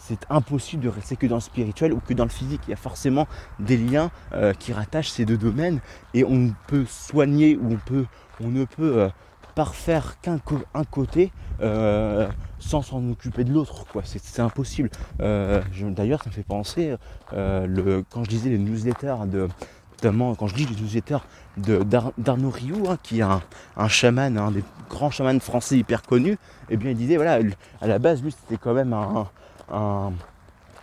[0.09, 2.63] c'est impossible de rester que dans le spirituel ou que dans le physique.
[2.67, 3.27] Il y a forcément
[3.59, 5.81] des liens euh, qui rattachent ces deux domaines
[6.15, 8.07] et on peut soigner ou on, peut,
[8.43, 9.09] on ne peut euh,
[9.55, 10.41] parfaire qu'un
[10.73, 12.27] un côté euh,
[12.59, 13.85] sans s'en occuper de l'autre.
[14.05, 14.89] C'est impossible.
[15.19, 16.95] D'ailleurs, ça me fait penser,
[17.33, 19.49] le, quand je disais les newsletters de,
[19.93, 21.19] notamment quand je dis les newsletters
[21.57, 23.43] d'Arnaud Rioux, hein, qui est un,
[23.77, 27.41] un, chaman, un des grands chamans français hyper connus, et eh bien il disait voilà,
[27.81, 29.29] à la base lui c'était quand même un,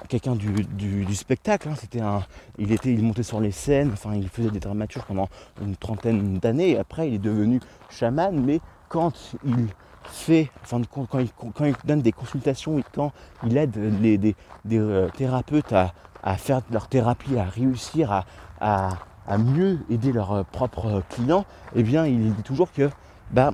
[0.08, 2.22] quelqu'un du, spectacle, hein.
[2.58, 5.30] il était, il montait sur les scènes, enfin il faisait des dramaturges pendant
[5.62, 9.68] une trentaine d'années, après il est devenu chaman, mais quand il
[10.04, 13.12] fait, enfin, quand, il, donne des consultations et quand
[13.46, 14.36] il aide les, des,
[14.74, 15.92] euh, thérapeutes à,
[16.38, 18.24] faire leur thérapie, à réussir
[18.60, 21.46] à à mieux aider leurs euh, propres clients,
[21.76, 22.90] eh bien il dit toujours que
[23.32, 23.52] bah,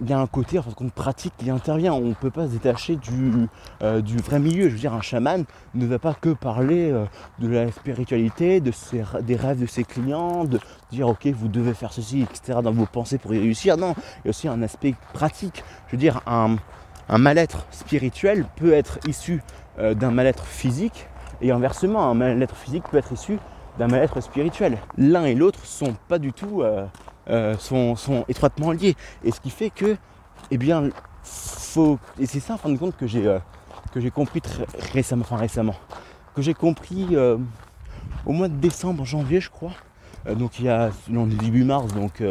[0.00, 1.92] il y a un côté en fait, pratique qui intervient.
[1.92, 3.48] On ne peut pas se détacher du,
[3.82, 4.68] euh, du, vrai milieu.
[4.68, 7.04] Je veux dire, un chaman ne va pas que parler euh,
[7.38, 8.72] de la spiritualité, de
[9.20, 10.58] des rêves de ses clients, de
[10.90, 12.60] dire ok vous devez faire ceci, etc.
[12.62, 13.76] dans vos pensées pour y réussir.
[13.76, 15.64] Non, il y a aussi un aspect pratique.
[15.88, 16.56] Je veux dire, un,
[17.08, 19.42] un mal-être spirituel peut être issu
[19.78, 21.06] d'un mal-être physique
[21.40, 23.38] et inversement, un mal-être physique peut être issu
[23.78, 24.76] d'un mal-être spirituel.
[24.98, 26.62] L'un et l'autre sont pas du tout,
[27.30, 28.96] euh, euh, sont, étroitement liés.
[29.24, 29.96] Et ce qui fait que,
[30.50, 30.90] eh bien,
[31.22, 35.36] faut, et c'est ça en fin de compte que j'ai euh, compris très récemment, enfin
[35.36, 35.76] récemment,
[36.34, 37.16] que j'ai compris
[38.26, 39.72] au mois de décembre, janvier, je crois.
[40.34, 42.22] donc il y a, on est début mars, donc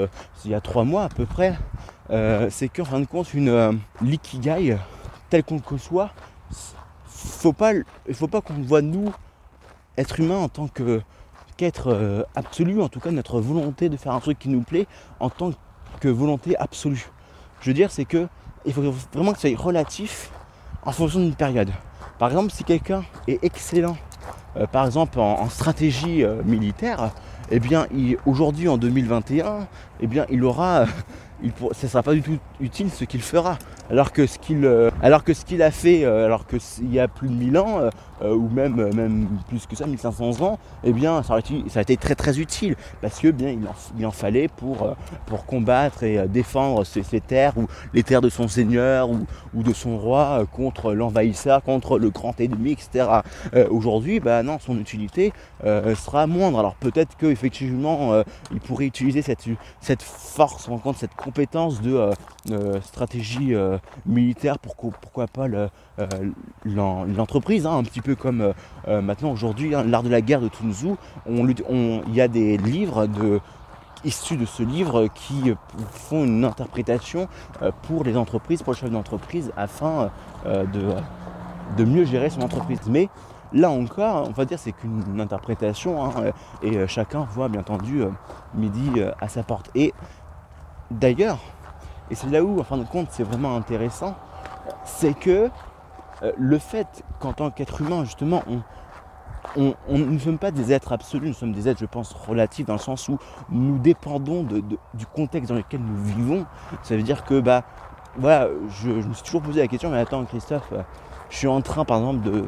[0.45, 1.57] il y a trois mois à peu près.
[2.49, 4.77] c'est qu'en fin de compte, une l'ikigai
[5.29, 6.11] tel qu'on le soit,
[7.07, 7.73] faut pas,
[8.13, 9.11] faut pas qu'on voit nous
[9.97, 11.01] être humain en tant que
[11.61, 14.87] être euh, absolu, en tout cas notre volonté de faire un truc qui nous plaît
[15.19, 15.51] en tant
[15.99, 17.09] que volonté absolue.
[17.61, 18.27] Je veux dire, c'est que
[18.65, 18.81] il faut
[19.13, 20.31] vraiment que ça soit relatif
[20.83, 21.71] en fonction d'une période.
[22.17, 23.97] Par exemple, si quelqu'un est excellent,
[24.57, 27.11] euh, par exemple en, stratégie euh, militaire,
[27.51, 27.87] eh bien,
[28.25, 29.67] aujourd'hui en 2021,
[30.01, 30.85] eh bien, il aura
[31.41, 33.57] il ne sera pas du tout utile ce qu'il fera.
[33.91, 36.93] Alors que ce qu'il euh, alors que ce qu'il a fait, euh, alors que il
[36.93, 37.89] y a plus de 1000 ans,
[38.21, 42.13] euh, ou même, même plus que ça, 1500 ans, eh bien ça, a été très
[42.13, 42.75] très utile.
[43.01, 43.55] Parce que bien
[43.97, 48.47] il en, fallait pour, pour combattre et défendre ses, terres, ou les terres de son
[48.47, 49.25] seigneur, ou,
[49.55, 53.07] ou de son roi, contre l'envahisseur, contre le grand ennemi, etc.
[53.71, 56.59] Aujourd'hui, bah non, son utilité sera moindre.
[56.59, 58.21] Alors peut-être qu'effectivement,
[58.51, 59.45] il pourrait utiliser cette,
[59.81, 62.11] cette force, en compte cette compétence de
[62.83, 65.47] stratégie euh, militaire, pourquoi pas
[66.65, 68.53] l'entreprise, hein, un petit peu comme
[68.87, 70.95] maintenant aujourd'hui, hein, l'art de la guerre de Tunzu,
[71.27, 73.39] il y a des livres de,
[74.03, 75.53] issus de ce livre qui
[75.91, 77.27] font une interprétation
[77.83, 80.11] pour les entreprises, pour le chef d'entreprise, afin
[80.45, 80.95] de,
[81.77, 82.79] de, mieux gérer son entreprise.
[82.87, 83.09] Mais
[83.53, 88.03] là encore, on va dire c'est qu'une interprétation hein, et chacun voit bien entendu
[88.55, 88.89] midi
[89.19, 89.69] à sa porte.
[89.75, 89.93] Et
[90.91, 91.37] D'ailleurs,
[92.09, 94.15] et c'est là où, en fin de compte, c'est vraiment intéressant,
[94.83, 95.49] c'est que
[96.23, 98.43] euh, le fait qu'en tant qu'être humain, justement,
[99.55, 102.73] on, ne sommes pas des êtres absolus, nous sommes des êtres, je pense, relatifs, dans
[102.73, 103.17] le sens où
[103.49, 106.45] nous dépendons du contexte dans lequel nous vivons.
[106.83, 107.63] Ça veut dire que, bah,
[108.17, 108.47] voilà,
[108.81, 110.73] je, me suis toujours posé la question, mais attends, Christophe,
[111.29, 112.45] je suis en train, par exemple, de,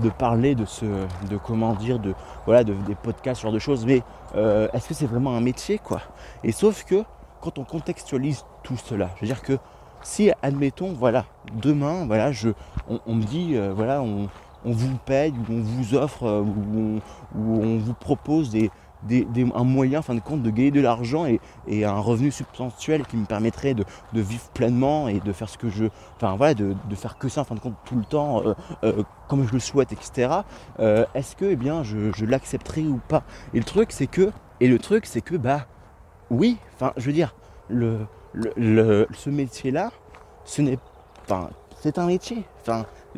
[0.00, 3.58] de parler de ce, de comment dire, de, voilà, de, des podcasts, ce genre de
[3.58, 4.02] choses, mais
[4.36, 6.00] euh, est-ce que c'est vraiment un métier, quoi?
[6.44, 7.04] Et sauf que,
[7.40, 9.58] quand on contextualise tout cela, je veux dire que,
[10.02, 12.50] si, admettons, voilà, demain, voilà, je,
[12.88, 14.28] on, me dit, euh, voilà, on,
[14.64, 17.00] vous paye ou on vous offre euh, ou
[17.36, 18.70] on, vous propose des,
[19.54, 23.26] un moyen fin de compte de gagner de l'argent et, un revenu substantiel qui me
[23.26, 25.84] permettrait de, vivre pleinement et de faire ce que je
[26.16, 28.42] enfin voilà de, faire que ça en fin de compte tout le temps
[28.82, 30.40] euh, comme je le souhaite etc
[31.14, 33.22] est-ce que eh bien je, je l'accepterai ou pas?
[33.54, 35.66] Et le truc c'est que et le truc c'est que bah
[36.30, 36.56] oui
[36.96, 37.34] je veux dire
[37.70, 39.90] ce métier là
[40.44, 40.78] ce n'est
[41.80, 42.44] c'est un métier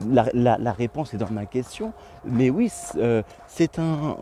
[0.06, 1.92] la, réponse est dans ma question.
[2.24, 4.16] Mais oui, euh, c'est un,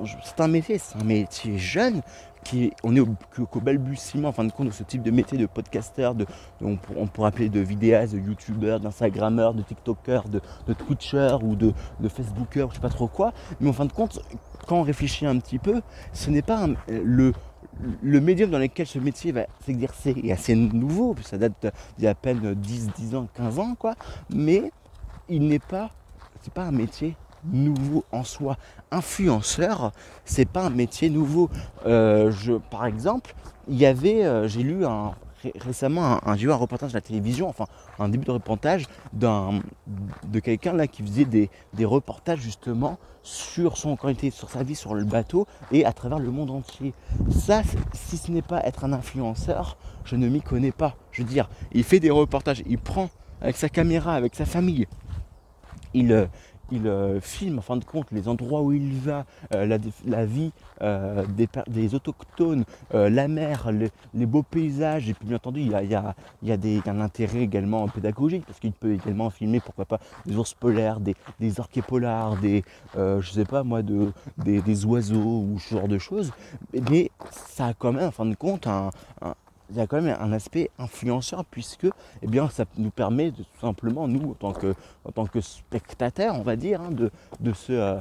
[0.49, 2.03] métier, c'est un métier jeune.
[2.45, 3.09] Qui, on est au,
[3.51, 6.27] qu'au balbutiement en fin de compte de ce type de métier de podcasteur, de,
[6.61, 6.77] on,
[7.09, 12.09] pourrait appeler de vidéastes, de youtubeurs, d'instagrammeurs, de tiktokers, de, de twitchers ou de, de
[12.09, 13.33] facebookers, je sais pas trop quoi.
[13.59, 14.21] Mais en fin de compte,
[14.69, 17.33] quand on réfléchit un petit peu, ce n'est pas le,
[18.03, 22.07] le médium dans lequel ce métier va s'exercer est assez nouveau, ça date d'il y
[22.07, 23.95] a à peine 10, 10 ans, 15 ans, quoi.
[24.31, 24.71] Mais
[25.29, 25.91] il n'est pas,
[26.43, 28.57] c'est pas un métier nouveau en soi.
[28.91, 29.93] Influenceur,
[30.25, 31.51] c'est pas un métier nouveau.
[31.87, 33.35] Euh, je, par exemple,
[33.69, 35.15] il y avait, euh, j'ai lu un,
[35.57, 37.67] récemment un, j'ai un reportage de la télévision, enfin
[37.99, 39.61] un début de reportage d'un,
[40.25, 41.51] de quelqu'un là qui faisait des,
[41.85, 46.31] reportages justement sur son qualité, sur sa vie sur le bateau et à travers le
[46.31, 46.95] monde entier.
[47.31, 50.97] Ça, si ce n'est pas être un influenceur, je ne m'y connais pas.
[51.11, 54.87] Je veux dire, il fait des reportages, il prend avec sa caméra, avec sa famille,
[55.95, 56.29] il,
[56.73, 59.25] euh, euh, filme en fin de compte les endroits où il va,
[59.55, 59.67] euh,
[60.07, 60.53] la, vie
[61.69, 63.71] des, autochtones, la mer,
[64.15, 68.45] les, beaux paysages, et puis bien entendu il y a, des, un intérêt également pédagogique,
[68.47, 72.65] parce qu'il peut également filmer pourquoi pas des ours polaires, des, des orques polars, des,
[72.95, 76.33] je sais pas moi, de, des, oiseaux ou ce genre de choses,
[76.91, 78.91] mais ça a quand même en fin de compte un
[79.71, 81.87] il y a quand même un aspect influenceur puisque
[82.23, 86.81] eh ça nous permet de, tout simplement, nous, en tant que, spectateurs, on va dire,
[86.81, 87.99] hein, de, de, ce, euh,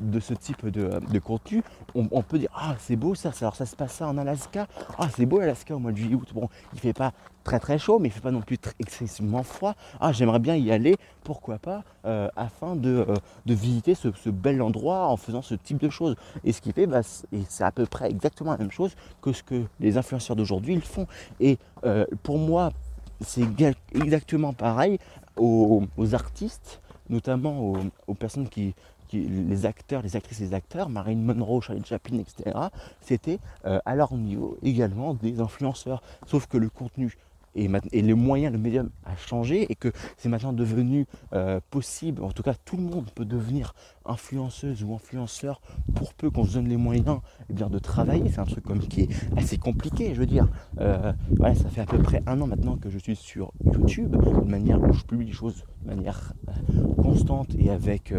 [0.00, 1.62] de ce type de, contenu,
[1.94, 4.66] on, peut dire Ah, c'est beau ça, alors ça se passe ça en Alaska.
[4.98, 6.28] Ah, c'est beau l'Alaska au mois de juillet août.
[6.34, 7.12] Bon, il fait pas
[7.44, 9.74] très très chaud, mais il fait pas non plus excessivement froid.
[10.00, 13.14] Ah, j'aimerais bien y aller, pourquoi pas, euh, afin de, euh,
[13.46, 16.16] visiter ce, bel endroit en faisant ce type de choses.
[16.44, 19.42] Et ce qui fait, bah, c'est à peu près exactement la même chose que ce
[19.42, 21.06] que les influenceurs d'aujourd'hui font.
[21.40, 22.72] Et euh, pour moi,
[23.20, 23.46] c'est
[23.94, 24.98] exactement pareil
[25.36, 27.74] aux, artistes, notamment
[28.06, 28.74] aux personnes qui,
[29.12, 32.56] les acteurs, les actrices les acteurs, Marine Monroe, Charlie Chaplin, etc.,
[33.00, 36.02] c'était euh, à leur niveau également des influenceurs.
[36.26, 37.16] Sauf que le contenu
[37.56, 42.22] et, et le moyen, le médium a changé et que c'est maintenant devenu euh, possible,
[42.22, 45.60] en tout cas tout le monde peut devenir influenceuse ou influenceur
[45.94, 48.30] pour peu qu'on se donne les moyens eh bien, de travailler.
[48.30, 50.48] C'est un truc comme qui est assez compliqué, je veux dire.
[50.80, 54.48] Euh, ça fait à peu près un an maintenant que je suis sur YouTube, de
[54.48, 58.12] manière où je publie des choses de manière euh, constante et avec,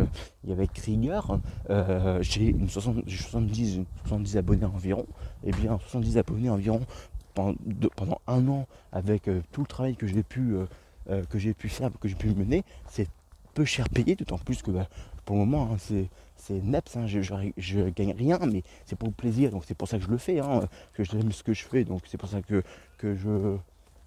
[0.85, 1.39] rigueur.
[2.21, 5.05] j'ai une 70, 70 abonnés environ.
[5.43, 6.81] Et eh bien 70 abonnés environ
[7.95, 10.65] pendant, un an avec euh, tout le travail que j'ai pu, euh,
[11.09, 13.07] euh, que j'ai pu faire, que j'ai pu mener, c'est
[13.53, 14.87] peu cher payé, d'autant plus que bah,
[15.25, 17.19] pour le moment, hein, c'est c'est neps, hein, je,
[17.57, 20.19] je, gagne rien, mais c'est pour le plaisir, donc c'est pour ça que je le
[20.19, 20.61] fais, hein,
[20.93, 22.61] que j'aime ce que je fais, donc c'est pour ça que,
[22.99, 23.57] que, je,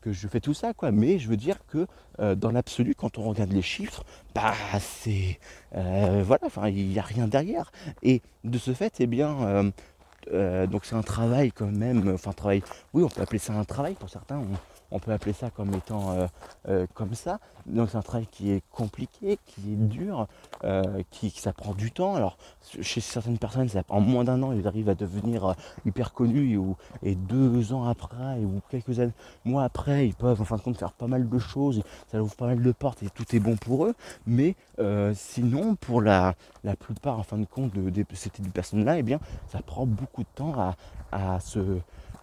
[0.01, 0.93] que je fais tout ça, quoi.
[0.93, 1.88] Mais je veux dire que
[2.37, 5.40] dans l'absolu, quand on regarde les chiffres, bah c'est
[5.73, 7.73] voilà, enfin il n'y a rien derrière.
[8.05, 9.73] Et de ce fait, eh bien,
[10.27, 13.95] donc c'est un travail quand même, enfin travail, oui on peut appeler ça un travail
[13.95, 14.43] pour certains,
[14.98, 16.26] peut appeler ça comme étant euh,
[16.68, 17.38] euh, comme ça.
[17.66, 20.26] Donc c'est un travail qui est compliqué, qui est dur,
[20.64, 22.14] euh, qui, ça prend du temps.
[22.16, 22.37] Alors
[22.81, 25.55] chez certaines personnes, en moins d'un an, ils arrivent à devenir
[25.87, 26.59] hyper connus
[27.03, 29.12] et, deux ans après ou quelques
[29.44, 32.35] mois après, ils peuvent en fin de compte faire pas mal de choses, ça ouvre
[32.35, 33.94] pas mal de portes et tout est bon pour eux.
[34.26, 34.57] Mais
[35.14, 36.35] sinon, pour la,
[36.79, 40.29] plupart en fin de compte de, de, de personnes-là, eh bien, ça prend beaucoup de
[40.35, 40.74] temps à,
[41.12, 41.81] à se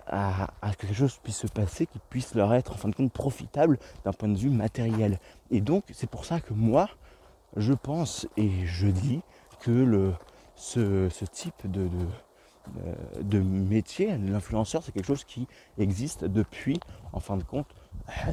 [0.10, 3.12] à, que quelque chose puisse se passer qui puisse leur être en fin de compte
[3.12, 5.20] profitable d'un point de vue matériel.
[5.52, 6.90] Et donc c'est pour ça que moi,
[7.56, 9.22] je pense et je dis
[9.60, 10.12] que
[10.56, 16.80] ce, type de, de, de métier, l'influenceur, c'est quelque chose qui existe depuis,
[17.14, 17.68] en fin de compte,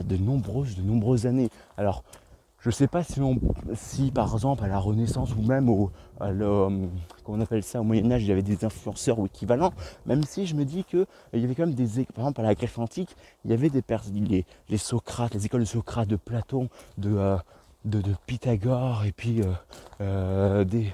[0.04, 1.50] de nombreuses, de nombreuses années.
[2.64, 3.38] Je sais pas si, on,
[4.14, 8.28] par exemple à la Renaissance ou même au, on appelle ça au Moyen Âge, il
[8.28, 9.74] y avait des influenceurs ou équivalents,
[10.06, 12.54] même si je me dis qu'il y avait quand même des, par exemple à la
[12.54, 16.70] Grèce antique, il y avait des les, les Socrates, les écoles de Socrate, de Platon,
[16.96, 17.36] de, euh,
[17.84, 19.52] de, Pythagore et puis euh,
[20.00, 20.90] euh, des,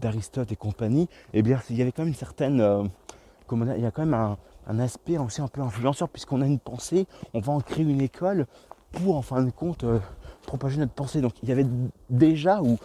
[0.00, 2.88] d'Aristote et compagnie, eh bien il y avait quand même une certaine,
[3.52, 6.58] il y a quand même un, un aspect aussi un peu influenceur puisqu'on a une
[6.58, 8.46] pensée, on va en créer une école
[8.92, 9.84] pour en fin de compte
[10.42, 11.20] propager notre pensée.
[11.20, 11.66] Donc il y avait
[12.08, 12.78] déjà où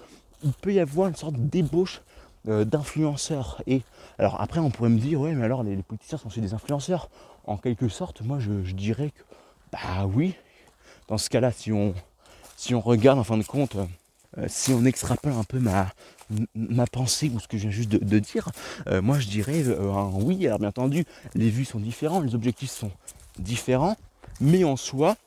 [0.43, 2.01] il peut y avoir une sorte d'ébauche
[2.47, 3.61] euh, d'influenceurs.
[3.65, 3.81] Et
[4.19, 7.09] alors après, on pourrait me dire, ouais, mais alors les, politiciens sont aussi des influenceurs.
[7.45, 9.23] En quelque sorte, moi je, dirais que,
[9.71, 10.35] bah oui,
[11.07, 11.95] dans ce cas-là, si on,
[12.55, 13.75] si on regarde en fin de compte,
[14.37, 15.87] euh, si on extrapole un peu ma,
[16.91, 18.49] pensée ou ce que je viens juste de, dire,
[18.87, 20.45] euh, moi je dirais un oui.
[20.45, 22.91] Alors bien entendu, les vues sont différentes, les objectifs sont
[23.39, 23.97] différents,
[24.39, 25.17] mais en soi,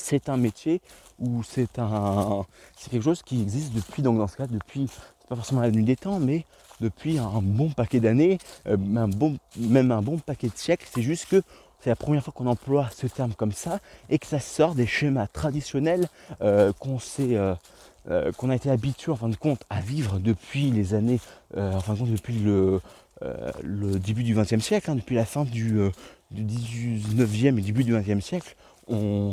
[0.00, 0.80] c'est un métier
[1.18, 2.44] ou c'est un
[2.76, 4.88] c'est quelque chose qui existe depuis donc dans ce cas depuis
[5.28, 6.44] pas forcément la nuit des temps mais
[6.80, 8.76] depuis un bon paquet d'années euh,
[9.56, 10.86] même un bon paquet de siècles.
[10.92, 11.42] C'est juste que
[11.80, 14.86] c'est la première fois qu'on emploie ce terme comme ça et que ça sort des
[14.86, 16.08] schémas traditionnels
[16.42, 17.54] euh, qu'on euh,
[18.36, 21.20] qu'on a été habitué en fin de compte à vivre depuis les années
[21.56, 22.80] en fin de compte depuis le
[23.62, 25.78] le début du XXe siècle, hein, depuis la fin du,
[26.30, 28.56] du 19e et début du XXe siècle,
[28.90, 29.30] on,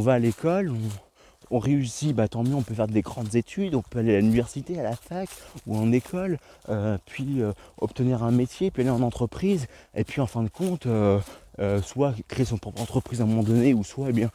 [0.00, 0.72] va à l'école,
[1.50, 4.20] on, réussit, bah, tant mieux, on peut faire des grandes études, on peut aller à
[4.20, 5.28] l'université, à la fac
[5.66, 6.38] ou en école,
[6.68, 10.48] euh, puis euh, obtenir un métier, puis aller en entreprise, et puis en fin de
[10.48, 10.86] compte,
[11.60, 14.30] euh, soit créer son propre entreprise à un moment donné, ou soit eh bien,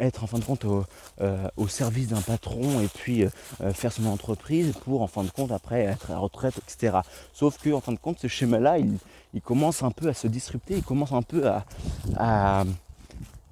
[0.00, 3.24] être en fin de compte au, service d'un patron et puis
[3.74, 6.98] faire son entreprise pour en fin de compte après être à retraite, etc.
[7.32, 8.98] Sauf que en fin de compte, ce schéma-là, il,
[9.34, 11.64] il commence un peu à se disrupter, il commence un peu à,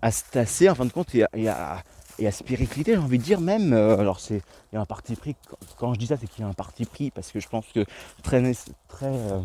[0.02, 1.82] à, se tasser en fin de compte et à, et à,
[2.18, 3.72] j'ai envie de dire même.
[3.72, 5.36] Euh, alors c'est il y a un parti pris.
[5.78, 7.66] Quand je dis ça, c'est qu'il y a un parti pris parce que je pense
[7.74, 7.84] que
[8.22, 8.40] très
[8.88, 9.40] très euh,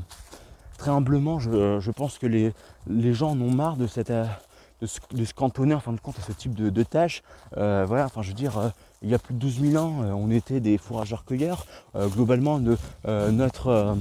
[0.82, 2.54] très humblement, je, pense que les,
[3.14, 4.26] gens en ont marre euh,
[4.82, 7.22] de se, cantonner en fin de compte à ce type de, tâches.
[7.56, 10.60] voilà, enfin je veux dire, il y a plus de 12 000 ans, on était
[10.60, 11.66] des fourrageurs-cueilleurs.
[11.96, 12.60] globalement,
[13.06, 13.96] notre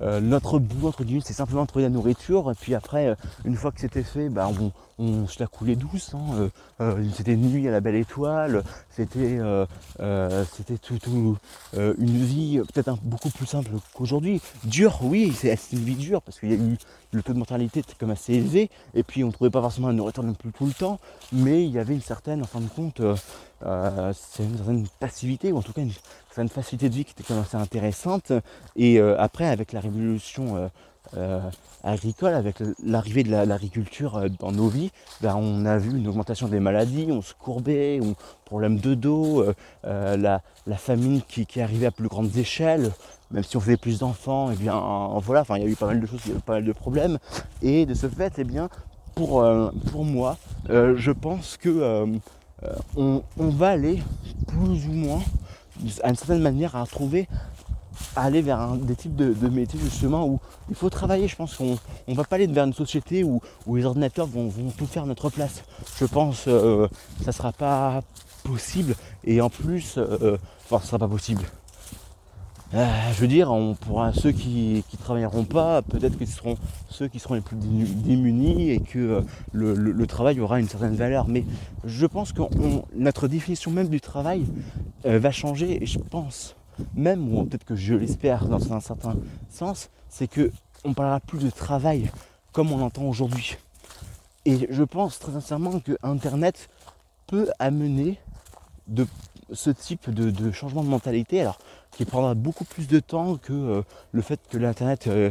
[0.00, 3.56] euh, notre boulot entre guillemets c'est simplement trouver la nourriture et puis après euh, une
[3.56, 6.50] fois que c'était fait bah, on, se la coulait douce hein.
[6.80, 9.38] euh, c'était nuit à la belle étoile c'était
[10.56, 11.36] c'était tout,
[11.74, 16.50] une vie peut-être beaucoup plus simple qu'aujourd'hui dur oui c'est une vie dure parce qu'il
[16.50, 16.76] y a eu
[17.12, 19.88] le taux de mortalité était comme assez élevé et puis on ne trouvait pas forcément
[19.88, 20.98] la nourriture non plus tout le temps
[21.32, 23.00] mais il y avait une certaine en fin de compte
[23.60, 25.92] c'est une certaine passivité ou en tout cas une
[26.28, 28.32] certaine facilité de vie qui était quand même assez intéressante
[28.76, 30.68] et après avec la révolution euh, euh,
[31.84, 34.90] agricole, avec l'arrivée de l'agriculture euh, dans nos vies,
[35.20, 39.44] ben, on a vu une augmentation des maladies, on se courbait, on, problème de dos,
[39.84, 40.40] la,
[40.76, 42.90] famine qui, qui arrivait à plus grandes échelles,
[43.30, 44.80] même si on faisait plus d'enfants, et eh bien
[45.20, 46.64] voilà, il y a eu pas mal de choses, il y a eu pas mal
[46.64, 47.18] de problèmes.
[47.60, 48.70] Et de ce fait, eh bien,
[49.14, 49.46] pour,
[49.92, 52.06] pour moi, je pense que
[52.96, 54.02] on, va aller
[54.46, 55.20] plus ou moins,
[56.02, 57.28] à une certaine manière, à trouver
[58.16, 61.28] aller vers des types de, métiers justement où il faut travailler.
[61.28, 63.40] Je pense qu'on ne va pas aller vers une société où,
[63.72, 65.64] les ordinateurs vont, tout faire à notre place.
[65.98, 66.88] Je pense que euh,
[67.20, 68.02] ça ne sera pas
[68.44, 71.42] possible et en plus, euh, enfin, ce sera pas possible.
[72.74, 76.58] Euh, je veux dire, on pourra ceux qui ne travailleront pas, peut-être que ce seront
[76.90, 81.28] ceux qui seront les plus démunis et que le, travail aura une certaine valeur.
[81.28, 81.44] Mais
[81.84, 82.42] je pense que
[82.94, 84.44] notre définition même du travail
[85.04, 86.57] va changer et je pense
[86.94, 89.14] même, ou peut-être que je l'espère dans un certain
[89.50, 90.50] sens, c'est que
[90.84, 92.10] on parlera plus de travail
[92.52, 93.56] comme on l'entend aujourd'hui.
[94.44, 96.68] Et je pense très sincèrement que Internet
[97.26, 98.18] peut amener
[98.86, 99.06] de
[99.52, 101.58] ce type de, changement de mentalité, alors
[101.92, 105.30] qui prendra beaucoup plus de temps que euh, le fait que l'Internet, euh,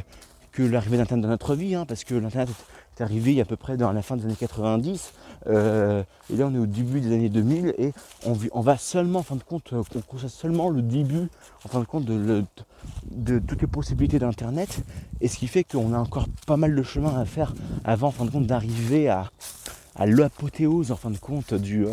[0.63, 2.49] l'arrivée d'Internet dans notre vie, hein, parce que l'Internet
[2.97, 5.13] est arrivé à peu près dans la fin des années 90,
[5.47, 7.93] euh, et là, on est au début des années 2000 et
[8.25, 11.27] on, va seulement, en fin de compte, euh, on constate seulement le début,
[11.63, 12.43] en fin de compte, de,
[13.39, 14.83] toutes les possibilités d'Internet.
[15.21, 17.53] Et ce qui fait qu'on a encore pas mal de chemin à faire
[17.85, 19.29] avant, en fin de compte, d'arriver à,
[19.99, 21.87] l'apothéose, en fin de compte, du,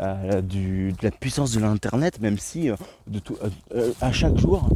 [0.00, 2.70] euh, de la puissance de l'internet, même si
[4.00, 4.70] à chaque jour,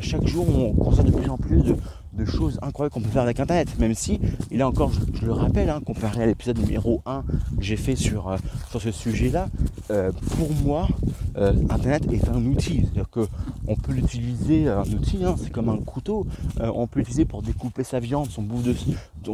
[0.00, 1.76] chaque jour on constate de plus en plus de
[2.24, 3.78] choses incroyables qu'on peut faire avec Internet.
[3.78, 7.22] Même si, est encore, je, le rappelle, hein, comparé à l'épisode numéro 1
[7.56, 8.36] que j'ai fait sur, euh,
[8.78, 9.48] ce sujet-là,
[9.90, 10.88] euh, pour moi,
[11.36, 12.82] euh, Internet est un outil.
[12.82, 16.26] C'est-à-dire qu'on peut l'utiliser, un outil, hein, c'est comme un couteau,
[16.60, 18.74] on peut l'utiliser pour découper sa viande, son bout de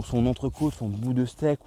[0.04, 1.58] son entrecôte, son bout de steak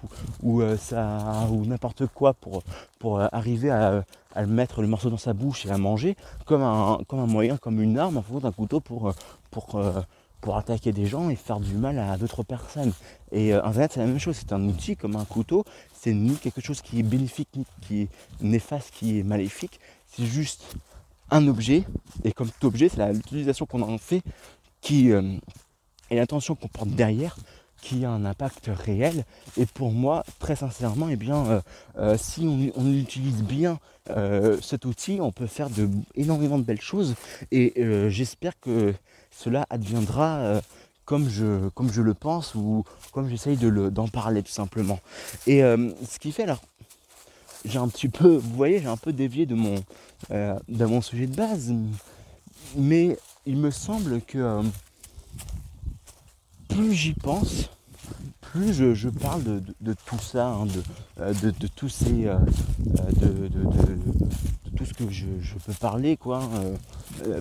[0.43, 4.03] ou, ça, ou n'importe quoi pour, arriver à,
[4.35, 7.57] à, mettre le morceau dans sa bouche et à manger, comme un, comme un moyen,
[7.57, 9.13] comme une arme en fonction d'un couteau pour
[10.41, 12.93] pour attaquer des gens et faire du mal à d'autres personnes.
[13.31, 16.35] Et euh, Internet, c'est la même chose, c'est un outil comme un couteau, c'est ni
[16.35, 18.07] quelque chose qui est bénéfique, ni qui est
[18.41, 20.75] néfaste, qui est maléfique, c'est juste
[21.31, 21.83] un objet,
[22.23, 24.23] et comme tout objet, c'est l'utilisation qu'on en fait
[24.81, 25.37] qui, euh,
[26.09, 27.35] et l'intention qu'on porte derrière
[27.81, 29.23] qui a un impact réel.
[29.55, 31.61] Et pour moi, très sincèrement, eh bien,
[31.97, 32.41] euh, si
[32.75, 33.79] on, utilise bien
[34.61, 37.15] cet outil, on peut faire de, énormément de belles choses.
[37.51, 38.93] Et j'espère que
[39.39, 40.61] cela adviendra euh,
[41.05, 42.83] comme, je, comme je le pense ou
[43.13, 44.99] comme j'essaye d'en parler tout simplement.
[45.47, 46.61] Et euh, ce qui fait alors,
[47.63, 49.75] j'ai un petit peu, vous voyez, j'ai un peu dévié de mon,
[50.31, 51.73] euh, de mon sujet de base,
[52.75, 54.61] mais il me semble que
[56.67, 57.69] plus j'y pense,
[58.41, 63.49] plus je, parle de, tout ça, hein, de, tous ces, de,
[64.75, 65.25] tout ce que je,
[65.65, 66.43] peux parler, quoi.
[66.43, 67.39] Hein,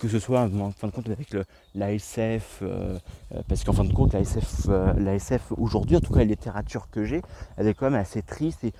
[0.00, 1.36] que ce soit en fin de compte avec
[1.74, 2.98] l'ASF, euh,
[3.34, 7.04] euh, parce qu'en fin de compte l'ASF, euh, aujourd'hui, en tout cas la littérature que
[7.04, 7.22] j'ai,
[7.56, 8.72] elle est quand même assez triste et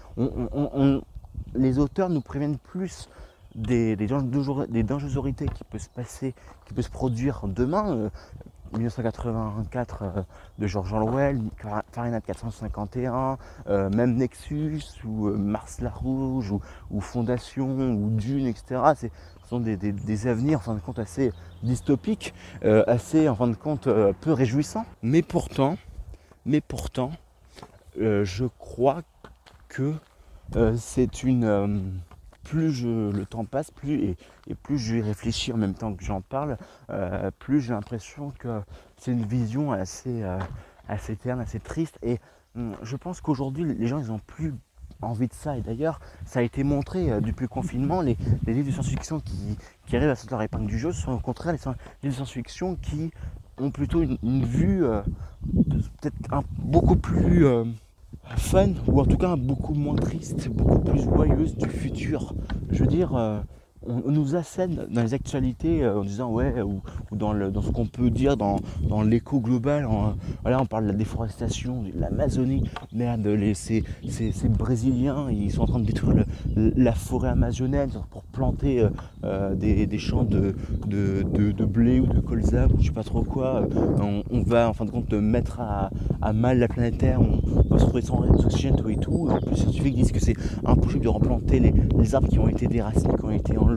[1.55, 3.09] les auteurs nous préviennent plus
[3.55, 6.35] des, des, dangerosités qui peuvent se passer,
[6.66, 8.11] qui peuvent se produire demain.
[8.72, 10.24] 1984
[10.59, 11.39] de George Orwell,
[11.93, 13.37] Fahrenheit 451,
[13.68, 16.55] même Nexus ou Mars la Rouge
[16.91, 19.11] ou, Fondation ou Dune, etc
[19.61, 21.32] des, avenirs en fin de compte assez
[21.62, 22.34] dystopiques,
[22.64, 24.86] euh, assez en fin de compte euh, peu réjouissants.
[25.03, 25.76] Mais pourtant,
[26.44, 27.12] mais pourtant,
[28.00, 29.03] euh, je crois
[29.68, 29.94] que
[30.76, 32.03] c'est une
[32.42, 34.16] plus je, le temps passe, plus
[34.48, 36.59] et, plus je réfléchis en même temps que j'en parle,
[37.38, 38.61] plus j'ai l'impression que
[38.98, 40.22] c'est une vision assez,
[40.88, 41.98] assez terne, assez triste.
[42.03, 42.18] Et
[42.55, 44.53] hum, je pense qu'aujourd'hui, les gens, ils ont plus
[45.07, 45.57] envie de ça.
[45.57, 49.57] Et d'ailleurs, ça a été montré euh, depuis le confinement, les, livres de science-fiction qui,
[49.94, 53.11] arrivent à sortir leur épingle du jeu sont au contraire les, livres de science-fiction qui
[53.59, 55.03] ont plutôt une, vue euh,
[56.00, 57.64] peut-être beaucoup plus euh,
[58.36, 62.34] fun, ou en tout cas beaucoup moins triste, beaucoup plus joyeuse du futur.
[62.70, 63.42] Je veux dire,
[63.87, 67.87] on, nous assène dans les actualités euh, en disant ouais ou, dans, dans, ce qu'on
[67.87, 68.57] peut dire dans,
[68.89, 69.89] dans l'écho global
[70.43, 75.62] voilà on parle de la déforestation de l'Amazonie merde les, ces, ces, brésiliens ils sont
[75.62, 76.24] en train de détruire
[76.57, 78.89] la forêt amazonienne pour planter euh,
[79.24, 80.55] euh, des, des, champs de,
[80.87, 83.66] de, de, blé ou de colza ou je sais pas trop quoi.
[84.30, 87.78] On, va en fin de compte mettre à, à mal la planète Terre on va
[87.78, 89.28] se retrouver sans oxygène tout et tout.
[89.30, 92.49] En plus les scientifiques disent que c'est impossible de replanter les, les arbres qui ont
[92.49, 93.72] été déracinés qui ont été enlevés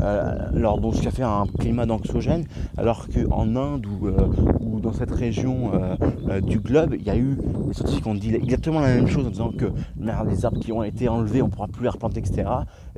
[0.00, 2.44] euh, alors donc ce qui a fait un climat d'anxiogène,
[2.76, 4.28] alors qu'en Inde ou, euh,
[4.60, 7.36] ou, dans cette région euh, du globe, il y a eu
[7.68, 9.66] des scientifiques ont dit exactement la même chose en disant que
[9.96, 12.48] les arbres qui ont été enlevés, on ne pourra plus les replanter, etc.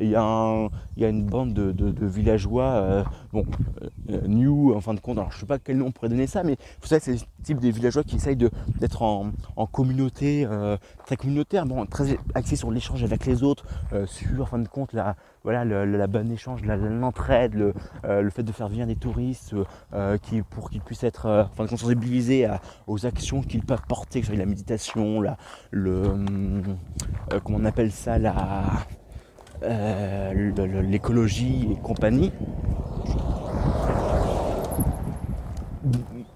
[0.01, 3.45] Il y, a une bande de, villageois, bon,
[4.27, 6.27] New en fin de compte, alors je ne sais pas quel nom on pourrait donner
[6.27, 9.33] ça, mais vous savez, c'est le type des villageois qui essayent d'être en,
[9.67, 10.47] communauté,
[11.07, 13.67] très communautaire, bon, très axé sur l'échange avec les autres,
[14.07, 17.75] sur en fin de compte la, voilà, la bonne échange, l'entraide, le,
[18.07, 21.49] euh, le, fait de faire venir des touristes euh, euh, qui, pour qu'ils puissent être
[21.69, 22.49] sensibilisés
[22.87, 25.37] aux actions qu'ils peuvent porter, que ce soit la méditation, la,
[25.71, 26.15] le,
[27.45, 28.19] comment on appelle ça,
[30.91, 32.33] l'écologie et compagnie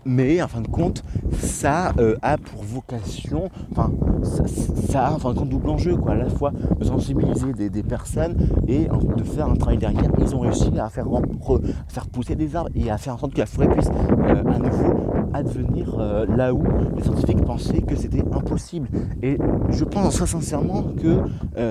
[0.08, 1.04] mais en fin de compte,
[1.38, 3.90] ça euh, a pour vocation, enfin,
[4.88, 9.24] ça, a en double enjeu, quoi, à la fois de sensibiliser des, personnes et de
[9.24, 10.10] faire un travail derrière.
[10.20, 11.06] Ils ont réussi à faire,
[11.88, 14.58] faire pousser des arbres et à faire en sorte que la forêt puisse euh, à
[14.58, 16.62] nouveau advenir euh, là où
[16.96, 18.88] les scientifiques pensaient que c'était impossible.
[19.22, 19.38] Et
[19.70, 21.22] je pense très sincèrement que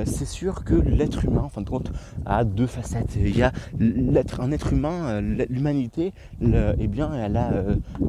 [0.06, 1.92] c'est sûr que l'être humain, en fin de compte,
[2.26, 3.16] a deux facettes.
[3.16, 7.52] Il y a l'être, un être humain, l'humanité, eh bien, elle a,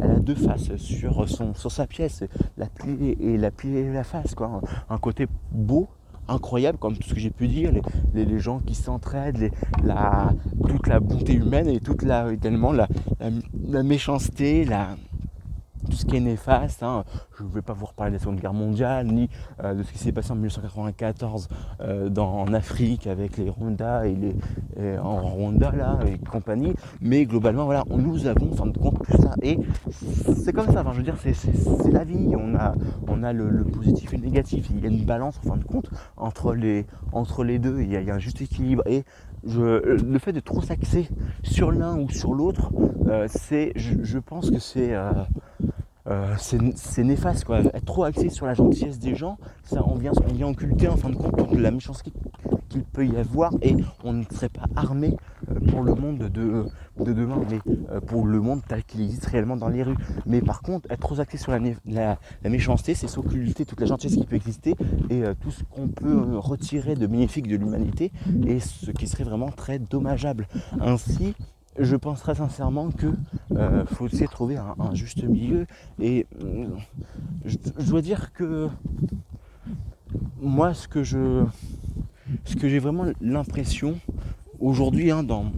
[0.03, 2.25] elle a deux faces sur, son, sa pièce,
[2.57, 4.61] la plie et la plie et la face, quoi.
[4.89, 5.89] Un côté beau,
[6.29, 7.73] incroyable, comme tout ce que j'ai pu dire,
[8.15, 9.51] les, les, gens qui s'entraident,
[9.83, 10.33] la,
[10.69, 12.89] toute la bonté humaine et toute la, également la,
[13.69, 14.97] la, méchanceté, la,
[15.87, 16.83] tout ce qui est néfaste.
[16.83, 17.05] Hein.
[17.39, 19.29] Je ne vais pas vous reparler de la Seconde Guerre mondiale, ni
[19.63, 21.49] euh, de ce qui s'est passé en 1994
[21.81, 24.35] euh, en Afrique avec les Rwanda et les
[24.99, 26.73] en Rwanda là et compagnie.
[27.01, 29.35] Mais globalement, voilà, nous avons en fin de compte tout ça.
[29.43, 29.59] Et
[30.37, 30.85] c'est comme ça.
[30.93, 32.35] je veux dire, c'est la vie.
[32.37, 32.75] On a,
[33.07, 34.67] on a le, positif et le négatif.
[34.71, 37.81] Il y a une balance en fin de compte entre les, entre les deux.
[37.81, 38.83] Il y a un juste équilibre.
[38.87, 39.05] Et
[39.45, 41.09] le fait de trop s'axer
[41.43, 42.73] sur l'un ou sur l'autre,
[43.09, 45.13] euh, c'est, je, pense que c'est, euh,
[46.09, 47.45] euh, c'est, néfaste.
[47.45, 47.61] Quoi.
[47.61, 50.97] Être trop axé sur la gentillesse des gens, ça, on, vient, on vient occulter en
[50.97, 52.13] fin de compte toute la méchanceté
[52.69, 55.17] qu'il peut y avoir et on ne serait pas armé
[55.69, 56.67] pour le monde de,
[57.01, 59.97] de demain, mais pour le monde tel qu'il existe réellement dans les rues.
[60.27, 62.19] Mais par contre, être trop axé sur la, la,
[62.51, 64.75] méchanceté, c'est s'occulter toute la gentillesse qui peut exister
[65.09, 68.13] et tout ce qu'on peut retirer de bénéfique de l'humanité
[68.47, 70.47] et ce qui serait vraiment très dommageable.
[70.81, 71.35] Ainsi,
[71.79, 73.07] je pense très sincèrement que
[73.53, 75.67] euh, faut essayer de trouver un, juste milieu.
[76.01, 76.67] Et euh,
[77.45, 77.57] je,
[77.91, 78.69] dois dire que
[80.41, 81.45] moi, ce que je,
[82.45, 83.99] ce que j'ai vraiment l'impression
[84.61, 85.53] aujourd'hui, hein, dans,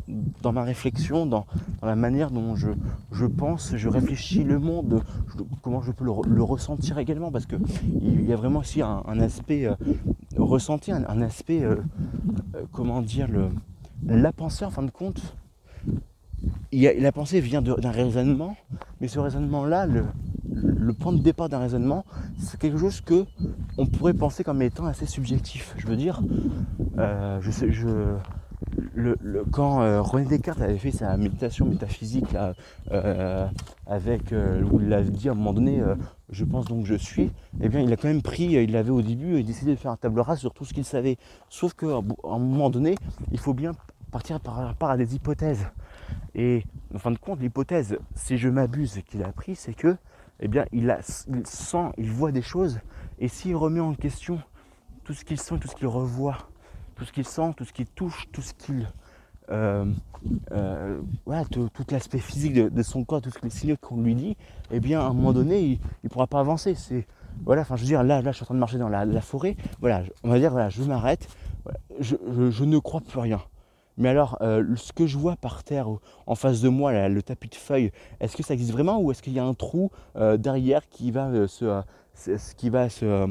[0.52, 1.46] ma réflexion, dans,
[1.82, 2.68] la manière dont je,
[3.12, 5.02] je, pense, je réfléchis le monde,
[5.62, 9.74] comment je peux le, ressentir également, parce qu'il y a vraiment aussi un, aspect euh,
[10.36, 11.62] ressenti, un, aspect,
[12.72, 13.48] comment dire, le,
[14.06, 15.34] la pensée en fin de compte
[16.72, 18.56] la pensée vient d'un raisonnement,
[19.00, 22.04] mais ce raisonnement-là, le, point de départ d'un raisonnement,
[22.38, 23.24] c'est quelque chose que
[23.78, 25.74] on pourrait penser comme étant assez subjectif.
[25.78, 26.20] Je veux dire,
[26.98, 27.40] euh,
[29.52, 32.36] quand euh, René Descartes avait fait sa méditation métaphysique
[32.90, 33.46] euh,
[33.86, 34.32] avec
[34.70, 35.82] où il a dit à un moment donné
[36.30, 37.30] je pense donc je suis,
[37.60, 39.90] eh bien il a quand même pris, il avait au début, il décidé de faire
[39.90, 41.16] un table rase sur tout ce qu'il savait.
[41.48, 42.94] Sauf qu'à un moment donné,
[43.32, 43.72] il faut bien
[44.10, 45.66] partir par rapport à des hypothèses.
[46.34, 49.96] Et en fin de compte, l'hypothèse, si je m'abuse, qu'il a pris, c'est que,
[50.40, 50.96] eh bien, il,
[51.44, 52.80] sent, il voit des choses,
[53.18, 54.40] et s'il remet en question
[55.04, 56.38] tout ce qu'il sent, tout ce qu'il revoit,
[56.94, 58.88] tout ce qu'il sent, tout ce qu'il touche, tout ce qu'il
[59.50, 59.84] euh,
[60.52, 61.00] euh,
[61.50, 64.36] tout, l'aspect physique de, son corps, tous les signaux qu'on lui dit,
[64.70, 66.74] eh bien, à un moment donné, il ne pourra pas avancer.
[66.74, 67.06] C'est
[67.44, 69.20] voilà, enfin, je veux dire, là, là, je suis en train de marcher dans la,
[69.20, 69.56] forêt.
[69.80, 71.28] Voilà, on va dire, voilà, je m'arrête.
[72.00, 73.40] je, ne crois plus rien.
[74.00, 75.86] Mais alors, euh, ce que je vois par terre
[76.26, 79.22] en face de moi, le tapis de feuilles, est-ce que ça existe vraiment ou est-ce
[79.22, 81.82] qu'il y a un trou euh, derrière qui va euh, se,
[82.56, 83.26] qui va se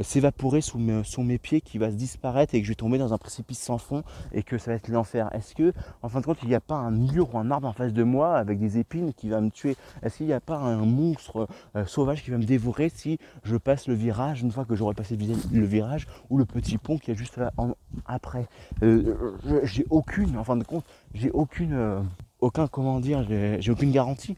[0.00, 3.18] s'évaporer sous, mes pieds, qui va se disparaître et que je vais tomber dans un
[3.18, 5.28] précipice sans fond et que ça va être l'enfer.
[5.34, 5.72] Est-ce que,
[6.02, 7.92] en fin de compte, il n'y a pas un mur ou un arbre en face
[7.92, 9.76] de moi avec des épines qui va me tuer?
[10.02, 13.56] Est-ce qu'il n'y a pas un monstre euh, sauvage qui va me dévorer si je
[13.56, 17.10] passe le virage, une fois que j'aurai passé le virage, ou le petit pont qui
[17.10, 17.40] est juste
[18.06, 18.46] après?
[18.82, 19.16] Euh,
[19.64, 20.84] J'ai aucune, en fin de compte,
[21.14, 22.02] j'ai aucune,
[22.40, 24.36] aucun, comment dire, j'ai aucune garantie.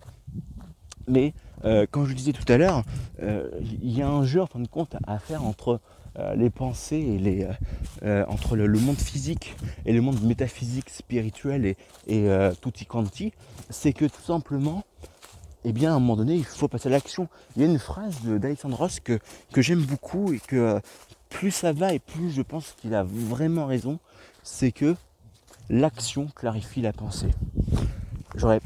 [1.07, 1.35] Mais
[1.65, 2.83] euh, comme je le disais tout à l'heure,
[3.23, 5.81] euh, il y a un jeu en fin de compte à faire entre
[6.19, 7.49] euh, les pensées et les,
[8.29, 11.77] entre le, monde physique et le monde métaphysique, spirituel et,
[12.07, 12.29] et
[12.61, 13.33] tutti quanti.
[13.71, 14.85] C'est que tout simplement,
[15.65, 17.29] eh bien, à un moment donné, il faut passer à l'action.
[17.57, 19.19] Il y a une phrase d'Alexandros que,
[19.53, 20.81] que j'aime beaucoup et que
[21.31, 23.99] plus ça va et plus je pense qu'il a vraiment raison,
[24.43, 24.95] c'est que
[25.69, 27.31] l'action clarifie la pensée.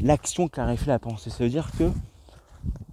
[0.00, 1.30] L'action clarifie la pensée.
[1.30, 1.90] Ça veut dire que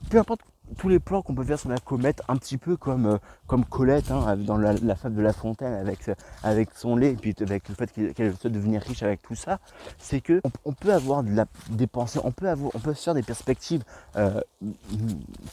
[0.10, 0.41] peu importe
[0.78, 3.18] tous les plans qu'on peut faire sur la comète, un petit peu comme, euh,
[3.48, 6.00] comme Colette hein, dans la, fable de La Fontaine avec,
[6.43, 9.60] avec son lait et puis avec le fait qu'elle souhaite devenir riche avec tout ça,
[9.98, 13.04] c'est que on, peut avoir de la, des pensées, on peut, avoir, on peut se
[13.04, 13.84] faire des perspectives
[14.16, 14.41] euh,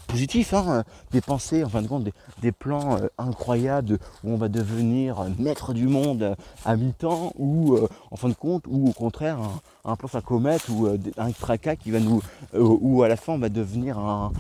[0.07, 2.09] positives, hein, des pensées, en fin de compte,
[2.41, 7.79] des, plans euh, incroyables où on va devenir maître du monde à mi-temps ou
[8.11, 9.39] en fin de compte, ou au contraire
[9.85, 12.23] un, plan sur la comète ou un tracas qui va nous,
[12.55, 14.33] ou à la fin on va devenir un,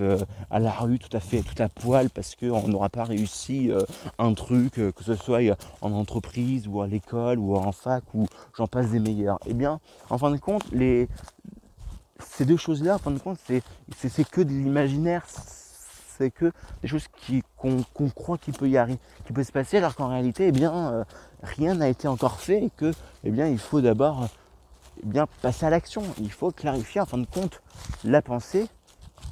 [0.00, 0.18] euh,
[0.50, 3.80] à la rue tout à fait, tout à poil parce qu'on n'aura pas réussi euh,
[4.18, 5.40] un truc, euh, que ce soit
[5.80, 8.26] en entreprise ou à l'école ou en fac ou
[8.56, 9.38] j'en passe des meilleurs.
[9.46, 9.80] Eh bien,
[10.10, 11.08] en fin de compte, les,
[12.20, 13.62] ces deux choses-là, en fin de compte, c'est,
[13.96, 15.24] c'est, que de l'imaginaire,
[16.18, 16.52] c'est que
[16.82, 17.06] des choses
[17.56, 21.04] qu'on, croit qu'il peut y arriver, qui peut se passer, alors qu'en réalité, eh bien,
[21.42, 22.92] rien n'a été encore fait et que,
[23.24, 24.28] eh bien, il faut d'abord
[25.02, 26.02] eh bien, passer à l'action.
[26.20, 27.62] Il faut clarifier, en fin de compte,
[28.04, 28.68] la pensée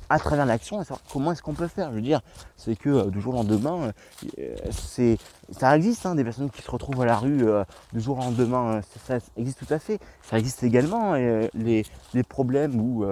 [0.08, 1.90] à travers l'action et savoir comment est-ce qu'on peut faire.
[1.90, 2.20] Je veux dire,
[2.60, 3.92] c'est que euh, du jour au lendemain,
[4.38, 5.16] euh, c'est,
[5.50, 8.20] ça existe, hein, des personnes qui se retrouvent à la rue euh, du jour au
[8.20, 9.98] lendemain, ça, existe tout à fait.
[10.22, 11.84] Ça existe également les,
[12.14, 13.04] les, problèmes où,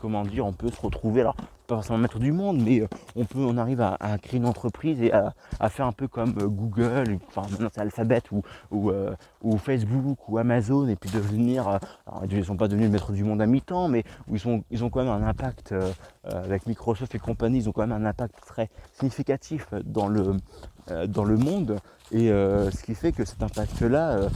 [0.00, 1.36] comment dire, on peut se retrouver, alors
[1.66, 2.82] pas forcément maître du monde, mais
[3.14, 7.18] on peut, on arrive à, créer une entreprise et à, faire un peu comme Google,
[7.28, 12.42] enfin maintenant c'est Alphabet ou, ou, Facebook ou Amazon, et puis devenir, alors ils ne
[12.42, 15.12] sont pas devenus maître du monde à mi-temps, mais où ils, ils ont quand même
[15.12, 15.74] un impact
[16.24, 20.36] avec Microsoft et compagnie, ils ont quand même un impact très significatif dans le,
[21.06, 21.78] dans le monde.
[22.10, 24.28] Et ce qui fait que cet impact-là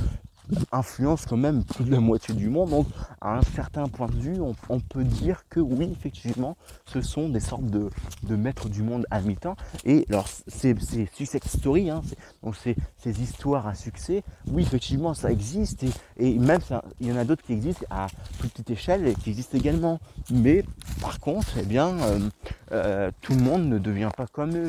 [0.71, 2.71] influence quand même plus de la moitié du monde.
[2.71, 2.87] Donc,
[3.21, 7.41] à un certain point de vue, on, peut dire que oui, effectivement, ce sont des
[7.41, 7.91] sortes de,
[8.37, 9.57] maîtres du monde à mi-temps.
[9.85, 10.77] Et alors, c'est
[11.13, 12.03] success story, hein,
[12.43, 14.23] donc c'est ces histoires à succès.
[14.51, 15.85] Oui, effectivement, ça existe.
[16.17, 16.61] Et, même,
[17.01, 18.07] il y en a d'autres qui existent à
[18.39, 20.01] plus petite échelle et qui existent également.
[20.31, 20.65] Mais
[21.01, 22.29] par contre, eh bien, euh,
[22.73, 24.69] euh, tout le monde ne devient pas comme eux.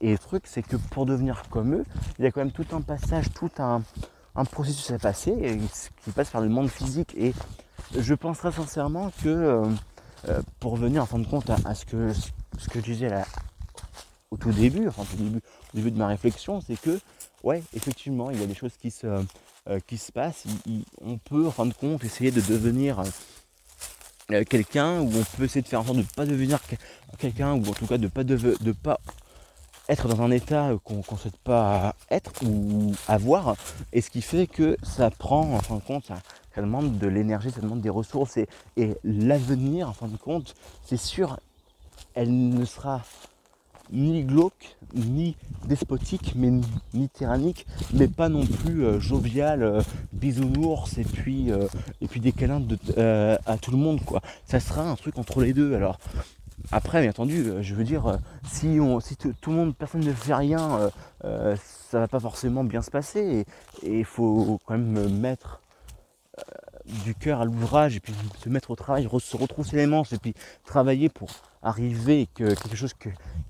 [0.00, 1.84] Et le truc, c'est que pour devenir comme eux,
[2.18, 3.82] il y a quand même tout un passage, tout un
[4.34, 5.58] un processus à passer
[6.04, 7.14] qui passe par le monde physique.
[7.16, 7.34] Et
[7.96, 9.66] je pense très sincèrement que euh,
[10.28, 13.10] euh, pour venir en fin de compte à, ce, que, ce que je disais
[14.30, 15.40] au tout début, enfin au début,
[15.74, 17.00] début de ma réflexion, c'est que
[17.42, 19.80] ouais, effectivement, il y a des choses qui se, euh,
[20.14, 20.44] passent.
[21.00, 23.02] on peut en fin de compte essayer de devenir
[24.48, 26.60] quelqu'un, ou on peut essayer de faire en sorte de ne pas devenir
[27.18, 29.00] quelqu'un, ou en tout cas de pas de pas
[29.90, 33.56] être dans un état qu'on ne souhaite pas être ou avoir,
[33.92, 36.22] et ce qui fait que ça prend en fin de compte, ça,
[36.56, 38.48] demande de l'énergie, ça demande des ressources, et,
[39.02, 41.40] l'avenir en fin de compte, c'est sûr,
[42.14, 43.02] elle ne sera
[43.92, 45.34] ni glauque, ni
[45.66, 46.52] despotique, mais
[46.94, 49.80] ni tyrannique, mais pas non plus euh, jovial, euh,
[50.12, 51.66] bisounours et puis euh,
[52.00, 52.62] et puis des câlins
[52.96, 54.22] à tout le monde quoi.
[54.46, 55.74] Ça sera un truc entre les deux.
[55.74, 55.98] Alors
[56.72, 60.02] après, bien entendu, euh, je veux dire, euh, si, on, si tout le monde, personne
[60.02, 60.90] ne fait rien,
[61.24, 61.56] euh,
[61.90, 63.46] ça va pas forcément bien se passer.
[63.82, 65.60] Et il faut quand même mettre
[67.04, 70.18] du cœur à l'ouvrage et puis se mettre au travail, se retrousser les manches et
[70.18, 70.34] puis
[70.64, 71.28] travailler pour
[71.62, 72.94] arriver que quelque chose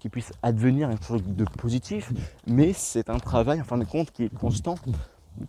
[0.01, 2.13] qui puisse advenir quelque chose de positif.
[2.47, 4.75] Mais c'est un travail, en fin de compte, qui est constant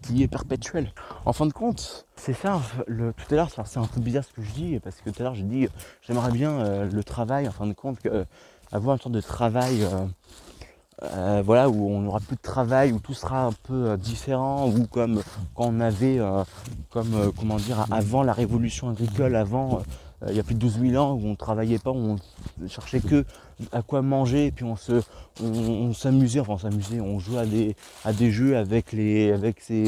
[0.02, 0.94] qui est perpétuel.
[1.26, 4.42] En fin de compte, c'est ça, tout à l'heure, c'est un peu bizarre ce que
[4.42, 5.68] je dis, parce que tout à l'heure, j'ai dit,
[6.02, 8.26] j'aimerais bien euh, le travail, en fin de compte, euh,
[8.72, 9.88] avoir une sorte de travail,
[11.04, 14.86] euh, voilà, où on n'aura plus de travail, où tout sera un peu différent, ou
[14.88, 15.22] comme
[15.56, 16.20] quand on avait,
[16.90, 19.82] comme, comment dire, avant la révolution agricole, avant
[20.30, 22.18] il y a plus de 12 000 ans où on ne travaillait pas, on
[22.68, 23.26] cherchait que
[23.72, 25.02] à quoi manger, et puis on se,
[25.42, 29.62] on, s'amusait, enfin on s'amusait, on jouait à des, à des jeux avec les, avec
[29.62, 29.86] ses,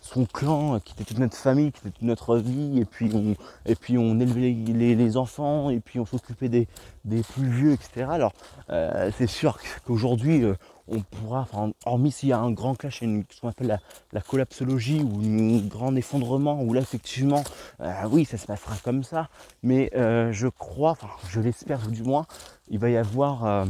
[0.00, 3.34] son clan qui était toute notre famille, qui était toute notre vie, et puis on,
[3.66, 6.68] et puis on élevait les, enfants, et puis on s'occupait des,
[7.04, 8.06] des, plus vieux, etc.
[8.10, 8.32] Alors
[8.70, 10.54] euh, c'est sûr qu'aujourd'hui euh,
[10.88, 13.78] on pourra, enfin, hormis s'il y a un grand clash, une, ce qu'on appelle
[14.12, 17.42] la, collapsologie ou un grand effondrement, où là effectivement,
[17.80, 19.28] euh, oui, ça se passera comme ça,
[19.62, 22.26] mais euh, je crois, enfin, je l'espère du moins,
[22.68, 23.64] il va y avoir euh,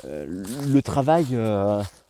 [0.00, 1.26] le travail,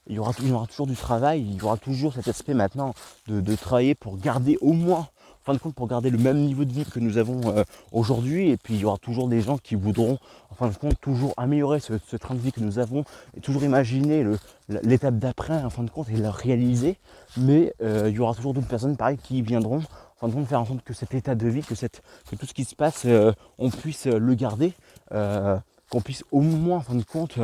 [0.09, 2.95] il y aura toujours du travail, il y aura toujours cet aspect maintenant
[3.29, 5.09] de travailler pour garder au moins
[5.47, 8.51] fin de compte pour garder le même niveau de vie que nous avons euh, aujourd'hui.
[8.51, 10.19] Et puis il y aura toujours des gens qui voudront,
[10.51, 13.05] en fin de compte, toujours améliorer ce, train de vie que nous avons
[13.37, 14.27] et toujours imaginer
[14.69, 16.99] l'étape d'après, en fin de compte, et le réaliser.
[17.37, 20.47] Mais euh, il y aura toujours d'autres personnes pareil qui viendront en fin de compte
[20.47, 23.33] faire en sorte que cet état de vie, que, tout ce qui se passe, euh,
[23.59, 24.73] on puisse le garder,
[25.11, 27.39] qu'on puisse au moins en fin de compte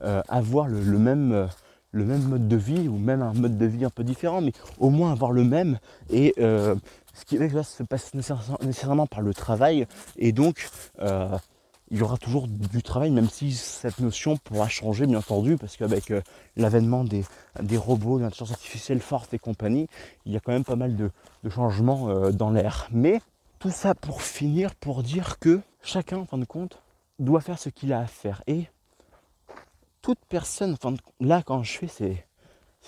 [0.00, 1.48] avoir le même
[1.92, 5.12] mode de vie ou même un mode de vie un peu différent, mais au moins
[5.12, 5.78] avoir le même
[6.08, 6.32] et
[7.16, 9.86] ce qui va se passer nécessairement par le travail.
[10.16, 10.68] Et donc,
[11.00, 11.36] euh,
[11.90, 15.76] il y aura toujours du travail, même si cette notion pourra changer, bien entendu, parce
[15.76, 16.20] qu'avec euh,
[16.56, 17.24] l'avènement des,
[17.76, 19.88] robots, l'intelligence artificielle forte et compagnie,
[20.26, 21.10] il y a quand même pas mal de,
[21.48, 22.88] changements euh, dans l'air.
[22.92, 23.20] Mais
[23.60, 26.82] tout ça pour finir, pour dire que chacun, en fin de compte,
[27.18, 28.42] doit faire ce qu'il a à faire.
[28.46, 28.66] Et
[30.02, 32.25] toute personne, enfin, là, quand je fais ces,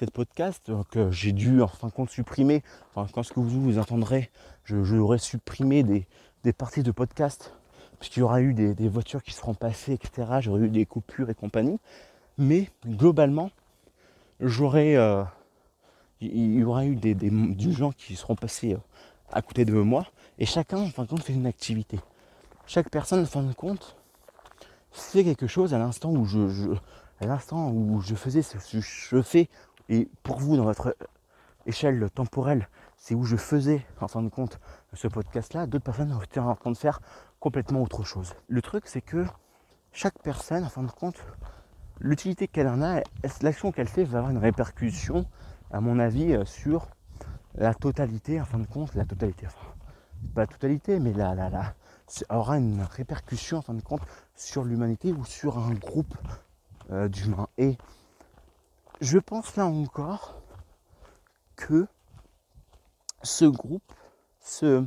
[0.06, 2.62] podcast que j'ai dû en fin de compte supprimer.
[2.90, 4.30] Enfin, quand ce que vous, vous entendrez,
[4.64, 6.06] je, je supprimé des,
[6.52, 7.52] parties de podcast
[7.98, 10.38] puisqu'il y aura eu des, voitures qui seront passées, etc.
[10.40, 11.78] J'aurais eu des coupures et compagnie.
[12.38, 13.50] Mais globalement,
[14.40, 15.24] j'aurais, euh,
[16.20, 17.16] il y aura eu des,
[17.72, 18.78] gens qui seront passés euh,
[19.32, 20.06] à côté de moi
[20.38, 21.98] et chacun, en fin de compte, fait une activité.
[22.66, 23.96] Chaque personne, en fin de compte,
[24.92, 26.74] fait quelque chose à l'instant où je,
[27.20, 29.48] à l'instant où je faisais ce que je fais
[29.88, 30.96] et pour vous, dans votre
[31.66, 34.58] échelle temporelle, c'est où je faisais, en fin de compte,
[34.92, 37.00] ce podcast-là, d'autres personnes été en train de faire
[37.40, 38.34] complètement autre chose.
[38.48, 39.24] Le truc, c'est que
[39.92, 41.24] chaque personne, en fin de compte,
[42.00, 43.02] l'utilité qu'elle en a,
[43.42, 45.26] l'action qu'elle fait va avoir une répercussion,
[45.70, 46.88] à mon avis, euh, sur
[47.54, 49.74] la totalité, en fin de compte, la totalité, enfin,
[50.34, 51.74] pas la totalité, mais la, la, la,
[52.30, 54.02] aura une répercussion, en fin de compte,
[54.34, 56.14] sur l'humanité ou sur un groupe
[56.90, 57.48] euh, d'humains.
[57.58, 57.76] Et
[59.00, 60.40] je pense là encore
[61.56, 61.86] que
[63.22, 63.92] ce groupe,
[64.40, 64.84] ce,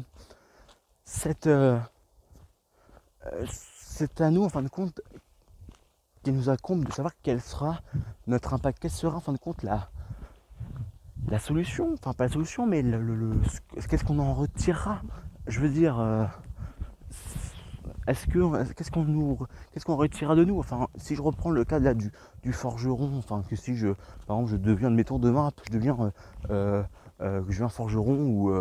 [1.04, 1.50] cette,
[3.42, 5.02] c'est à nous, en fin de compte,
[6.24, 7.82] qui nous incombe de savoir quel sera
[8.28, 9.90] notre impact, quelle sera, en fin de compte, la,
[11.28, 13.42] la solution, enfin pas la solution, mais le,
[13.90, 15.02] qu'est-ce qu'on en retirera?
[15.48, 16.26] Je veux dire, euh,
[18.08, 19.40] est-ce que qu'est-ce qu'on nous
[19.74, 20.60] qu'est-ce qu'on retirera de nous?
[20.60, 22.12] Enfin, si je reprends le cas là du,
[22.44, 23.90] du forgeron, enfin que si je
[24.28, 26.12] par exemple je deviens, mettons demain, je deviens
[26.50, 26.84] euh,
[27.22, 28.52] euh, je deviens forgeron ou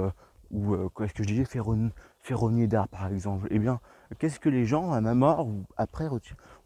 [0.50, 0.74] ou
[1.04, 3.80] est-ce que je disais ferronnier d'art par exemple Eh bien,
[4.18, 6.08] qu'est-ce que les gens à ma mort ou après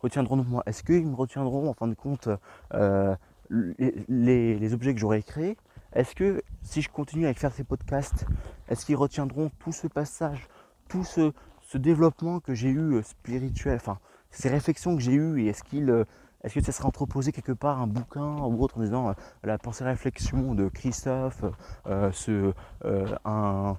[0.01, 0.63] retiendront de moi?
[0.67, 2.29] Est-ce qu'ils me retiendront en fin de compte
[3.51, 5.59] les, objets que j'aurais créés?
[5.95, 8.27] Est-ce que si je continue à faire ces podcasts,
[8.69, 10.49] est-ce qu'ils retiendront tout ce passage,
[10.89, 11.33] tout ce,
[11.75, 13.99] développement que j'ai eu euh, spirituel, enfin
[14.31, 16.05] ces réflexions que j'ai eues, et est-ce qu'il euh,
[16.45, 19.59] est-ce que ça sera entreposé quelque part un bouquin ou autre en disant euh, la
[19.59, 21.45] pensée réflexion de Christophe,
[22.13, 22.53] ce,
[23.25, 23.77] un,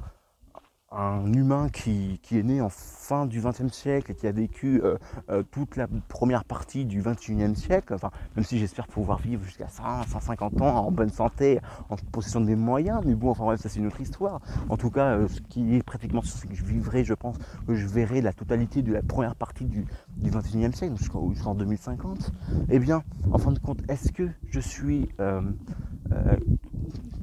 [0.95, 4.97] un humain qui, est né en fin du XXe siècle et qui a vécu euh,
[5.29, 9.67] euh, toute la première partie du XXIe siècle, enfin, même si j'espère pouvoir vivre jusqu'à
[9.67, 13.61] 100, 150 ans en bonne santé, en possession de mes moyens, mais bon, enfin bref,
[13.61, 14.39] ça c'est une autre histoire.
[14.69, 17.37] En tout cas, euh, ce qui est pratiquement ce que je vivrai, je pense
[17.67, 19.85] que je verrai la totalité de la première partie du,
[20.17, 22.31] du XXIe siècle, jusqu'en 2050.
[22.69, 25.09] Eh bien, en fin de compte, est-ce que je suis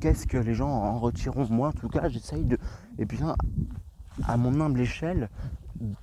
[0.00, 1.46] qu'est-ce que les gens en retireront?
[1.50, 2.59] Moi, en tout cas, j'essaye de,
[2.98, 3.36] et bien,
[4.26, 5.28] à mon humble échelle,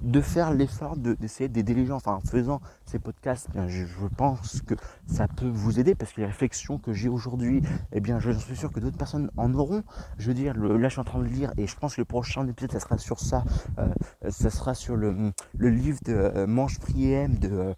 [0.02, 1.95] de faire l'effort d'essayer d'aider les gens.
[1.97, 3.86] Enfin, en faisant ces podcasts, je,
[4.18, 4.76] pense que
[5.08, 7.62] ça peut vous aider parce que les réflexions que j'ai aujourd'hui,
[7.93, 9.84] eh bien, je suis sûr que d'autres personnes en auront.
[10.18, 12.06] Je veux dire, là, je suis en train de lire et je pense que le
[12.06, 13.43] prochain épisode, ça sera sur ça.
[13.78, 13.88] Euh,
[14.30, 17.74] ça sera sur le, livre de euh, Manche Priem de,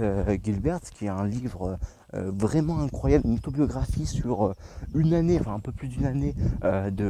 [0.00, 1.78] euh, Gilbert, qui est un livre
[2.32, 4.54] vraiment incroyable, une autobiographie sur euh,
[4.94, 7.06] une année, enfin un peu plus d'une année euh, de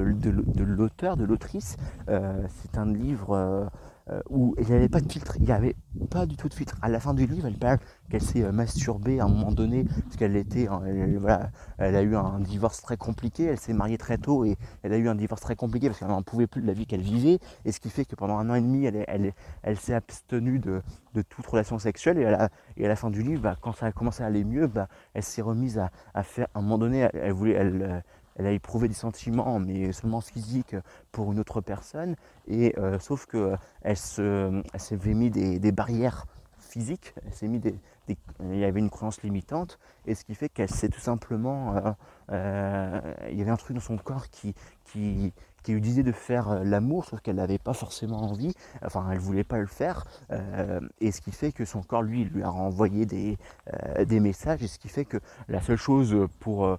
[0.65, 1.77] l'auteur, de l'autrice.
[2.07, 3.71] c'est un livre
[4.09, 5.75] euh, où il n'y avait pas de filtre, il n'y avait
[6.11, 6.77] pas du tout de filtre.
[6.81, 7.79] À la fin du livre, elle parle
[8.09, 12.03] qu'elle s'est euh, masturbée à un moment donné, parce qu'elle était, elle, voilà, elle a
[12.03, 15.17] eu un divorce très compliqué, elle s'est mariée très tôt et elle a eu un
[15.17, 17.81] divorce très compliqué parce qu'elle n'en pouvait plus de la vie qu'elle vivait, et ce
[17.81, 19.33] qui fait que pendant un an et demi, elle, elle,
[19.63, 20.83] elle s'est abstenue de,
[21.29, 24.27] toute relation sexuelle, et à la, fin du livre, bah, quand ça a commencé à
[24.27, 27.55] aller mieux, bah, elle s'est remise à, à, faire, à un moment donné, elle, voulait,
[27.55, 28.05] elle,
[28.37, 30.77] elle a éprouvé des sentiments, mais seulement physiques
[31.13, 32.17] pour une autre personne.
[32.47, 36.27] Et euh, sauf que elle se, elle s'est mis des, barrières
[36.59, 37.15] physiques.
[37.33, 37.79] S'est mis des,
[38.09, 41.81] il y avait une croyance limitante, et ce qui fait qu'elle s'est tout simplement, euh,
[41.81, 41.93] euh,
[42.31, 44.55] il y avait un truc dans son corps qui,
[44.85, 45.33] qui,
[45.67, 48.55] qui lui disait de faire euh, l'amour, sauf qu'elle n'avait pas forcément envie,
[48.85, 52.23] enfin elle voulait pas le faire, euh, et ce qui fait que son corps lui
[52.23, 53.37] lui a renvoyé des,
[53.75, 55.17] euh, des messages, et ce qui fait que
[55.49, 56.77] la seule chose pour euh,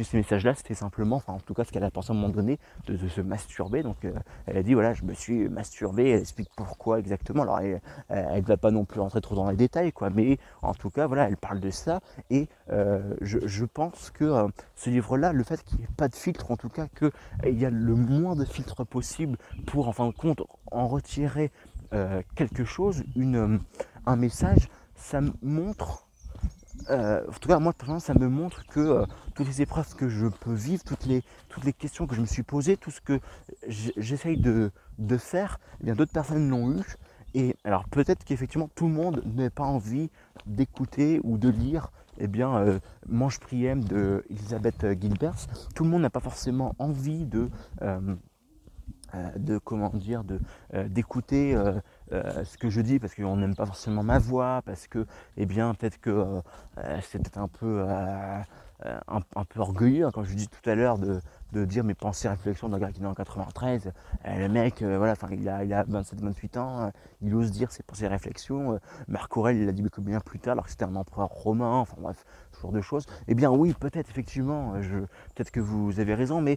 [0.00, 2.32] ces messages-là, c'était simplement, enfin en tout cas ce qu'elle a pensé à un moment
[2.32, 3.82] donné, de, se masturber.
[3.82, 4.06] Donc
[4.46, 7.42] elle a dit voilà, je me suis masturbé, elle explique pourquoi exactement.
[7.42, 10.72] Alors elle ne va pas non plus rentrer trop dans les détails, quoi, mais en
[10.72, 15.44] tout cas voilà, elle parle de ça, et je, je, pense que ce livre-là, le
[15.44, 18.36] fait qu'il n'y ait pas de filtre, en tout cas qu'il y a le moins
[18.36, 21.52] de filtres possible pour en fin de compte en retirer
[21.92, 23.58] euh, quelque chose, une, euh,
[24.06, 26.08] un message, ça me montre,
[26.90, 29.04] euh, en tout cas moi ça me montre que
[29.34, 32.26] toutes les épreuves que je peux vivre, toutes les, toutes les questions que je me
[32.26, 33.20] suis posées, tout ce que
[33.68, 36.96] j'essaye de, de, faire, eh bien d'autres personnes l'ont eu.
[37.34, 40.10] Et alors peut-être qu'effectivement tout le monde n'a pas envie
[40.46, 45.36] d'écouter ou de lire eh bien, euh, Mange Priem de Elisabeth Gilbert.
[45.74, 47.50] Tout le monde n'a pas forcément envie de,
[47.82, 48.14] euh,
[49.14, 50.40] euh, comment dire, de
[50.88, 51.56] d'écouter
[52.10, 55.06] ce que je dis parce qu'on n'aime pas forcément ma voix, parce que,
[55.36, 56.40] eh bien, peut-être que
[57.02, 57.86] c'est peut-être un peu
[58.84, 61.20] un, peu orgueilleux, hein, comme je dis tout à l'heure, de,
[61.54, 63.92] de dire mes pensées, réflexions d'un gars qui est en 93.
[64.26, 66.90] Euh, le mec, euh, voilà, il a, il a 27-28 ans, euh,
[67.22, 68.78] il ose dire ses pensées, réflexions.
[69.08, 71.96] Marc Aurèle, il l'a dit bien plus tard, alors que c'était un empereur romain, enfin
[72.00, 73.06] bref, ce genre de choses.
[73.28, 74.72] Eh bien oui, peut-être effectivement,
[75.34, 76.56] peut-être que vous avez raison, mais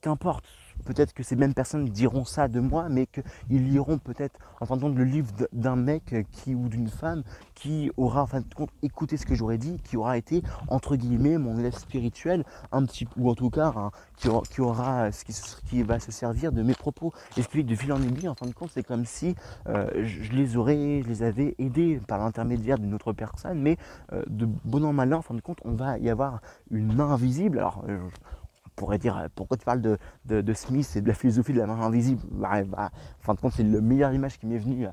[0.00, 0.44] qu'importe
[0.84, 5.04] peut-être que ces mêmes personnes diront ça de moi, mais qu'ils liront peut-être en le
[5.04, 7.22] livre d'un mec qui, ou d'une femme
[7.54, 10.96] qui aura en fin de compte écouté ce que j'aurais dit, qui aura été entre
[10.96, 13.72] guillemets mon élève spirituel, un petit ou en tout cas
[14.16, 14.28] qui,
[14.60, 15.24] aura, ce
[15.68, 17.12] qui, va se servir de mes propos.
[17.36, 19.34] Et fait de fil en aiguille, en fin de compte, c'est comme si
[19.68, 23.76] euh, je les aurais, les avais aidés par l'intermédiaire d'une autre personne, mais
[24.12, 26.92] euh, de bon an mal an, en fin de compte, on va y avoir une
[26.92, 27.58] main invisible.
[27.58, 27.98] Alors, euh,
[28.78, 31.66] pourrait dire euh, pourquoi tu parles de, de, Smith et de la philosophie de la
[31.66, 34.86] main invisible bah, bah, En fin de compte, c'est la meilleure image qui m'est venue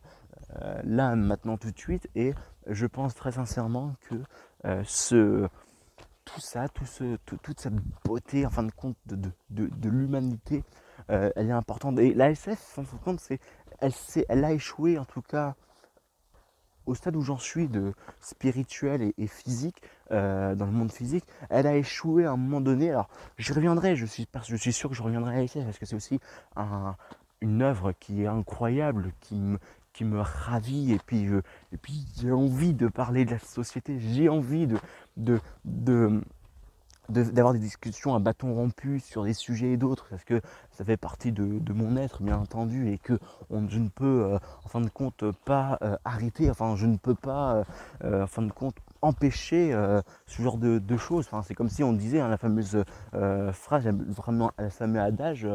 [0.61, 2.09] euh, là, maintenant, tout de suite.
[2.15, 2.33] Et
[2.67, 4.15] je pense très sincèrement que
[4.65, 5.47] euh, ce,
[6.25, 10.63] tout ça, tout ce, toute cette beauté, en fin de compte, de, de, l'humanité,
[11.07, 11.99] elle est importante.
[11.99, 13.39] Et la SF, en fin de compte, c'est,
[13.79, 13.93] elle,
[14.27, 15.55] elle a échoué, en tout cas,
[16.85, 19.81] au stade où j'en suis de spirituel et, physique,
[20.11, 22.91] euh, dans le monde physique, elle a échoué à un moment donné.
[22.91, 25.85] Alors, j'y reviendrai, je suis, je suis sûr que je reviendrai avec ça, parce que
[25.85, 26.19] c'est aussi
[27.41, 29.59] une œuvre qui est incroyable, qui me,
[29.93, 31.27] qui me ravit, et puis,
[31.71, 36.21] et puis j'ai envie de parler de la société, j'ai envie de, de
[37.09, 40.41] d'avoir des discussions à bâton rompu sur des sujets et d'autres, parce que
[40.71, 43.19] ça fait partie de, mon être, bien entendu, et que
[43.51, 47.15] je ne peux, euh, en fin de compte, pas euh, arrêter, enfin, je ne peux
[47.15, 47.63] pas,
[48.03, 49.71] euh, en fin de compte, empêcher
[50.25, 51.29] ce genre de, choses.
[51.43, 52.83] C'est comme si on disait hein, la fameuse
[53.53, 55.47] phrase, le fameux adage,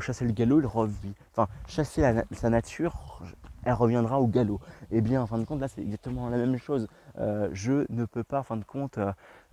[0.00, 1.14] chasser le galop, il revit.
[1.32, 2.02] Enfin, chasser
[2.32, 3.22] sa nature,
[3.64, 4.60] elle reviendra au galop.
[4.90, 6.88] Et eh bien, en fin de compte, là, c'est exactement la même chose.
[7.18, 8.98] Je ne peux pas, en fin de compte,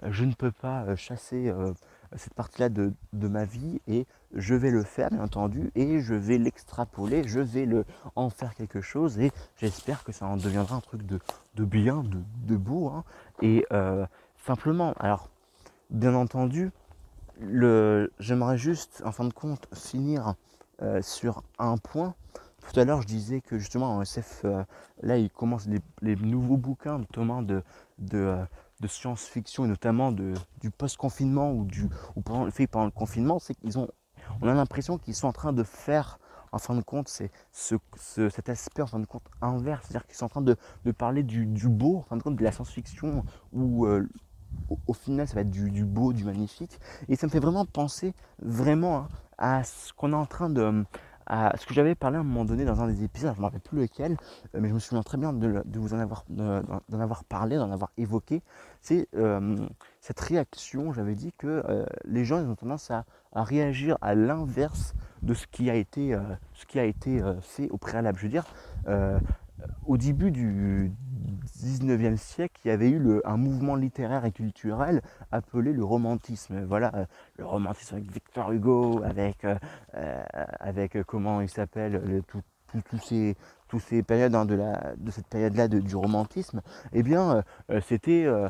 [0.04, 1.74] je ne peux pas euh, chasser euh,
[2.16, 6.38] cette partie-là de, ma vie et je vais le faire bien entendu et je vais
[6.38, 7.86] l'extrapoler, je vais le,
[8.16, 11.20] en faire quelque chose et j'espère que ça en deviendra un truc de,
[11.66, 12.90] bien, de, beau.
[12.90, 13.04] Hein.
[13.42, 14.06] Et euh,
[14.46, 15.30] simplement, alors
[15.90, 16.72] bien entendu,
[18.20, 20.36] j'aimerais juste en fin de compte finir
[21.02, 22.14] sur un point.
[22.72, 24.46] Tout à l'heure, je disais que justement en SF,
[25.02, 25.68] là, il commence
[26.02, 27.64] les, nouveaux bouquins notamment de,
[28.00, 28.38] de,
[28.82, 33.40] de science-fiction et notamment de, du post-confinement ou, du, ou pendant, fait pendant le confinement,
[33.40, 33.88] c'est qu'ils ont,
[34.42, 36.20] on a l'impression qu'ils sont en train de faire,
[36.52, 37.76] en fin de compte, c'est ce,
[38.30, 41.24] cet aspect en fin de compte inverse, c'est-à-dire qu'ils sont en train de, de parler
[41.24, 44.08] du, beau, en fin de compte, de la science-fiction où euh,
[44.88, 47.66] au, final ça va être du, du, beau, du magnifique, et ça me fait vraiment
[47.66, 49.08] penser vraiment hein,
[49.38, 50.86] à ce qu'on est en train de
[51.26, 53.42] à ce que j'avais parlé à un moment donné dans un des épisodes, je ne
[53.42, 54.18] me rappelle plus lequel,
[54.54, 57.72] euh, mais je me souviens très bien de, vous en avoir, d'en avoir parlé, d'en
[57.72, 58.42] avoir évoqué.
[58.82, 59.58] C'est euh,
[60.02, 65.34] cette réaction, j'avais dit que euh, les gens ont tendance à, réagir à l'inverse de
[65.34, 66.18] ce qui a été,
[66.54, 68.18] ce qui a été fait au préalable.
[68.18, 68.46] Je veux dire,
[69.86, 70.92] au début du
[71.64, 75.02] 19e siècle, il y avait eu un mouvement littéraire et culturel
[75.32, 76.64] appelé le romantisme.
[76.66, 77.06] Voilà, euh,
[77.38, 79.56] le romantisme avec Victor Hugo, avec, euh,
[79.96, 80.24] euh,
[80.60, 83.36] avec comment il s'appelle, tous ces,
[83.70, 86.62] tous ces périodes hein, de, la, de cette période-là du romantisme,
[86.92, 87.44] eh bien,
[87.82, 88.50] c'était euh,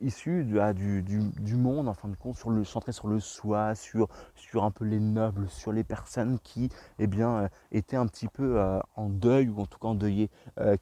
[0.00, 4.08] issus ah, du, monde, en fin de compte, centré sur le soi, sur,
[4.54, 8.80] un peu les nobles, sur les personnes qui eh euh, étaient un petit peu euh,
[8.96, 10.30] en deuil, ou en tout cas endeuillées,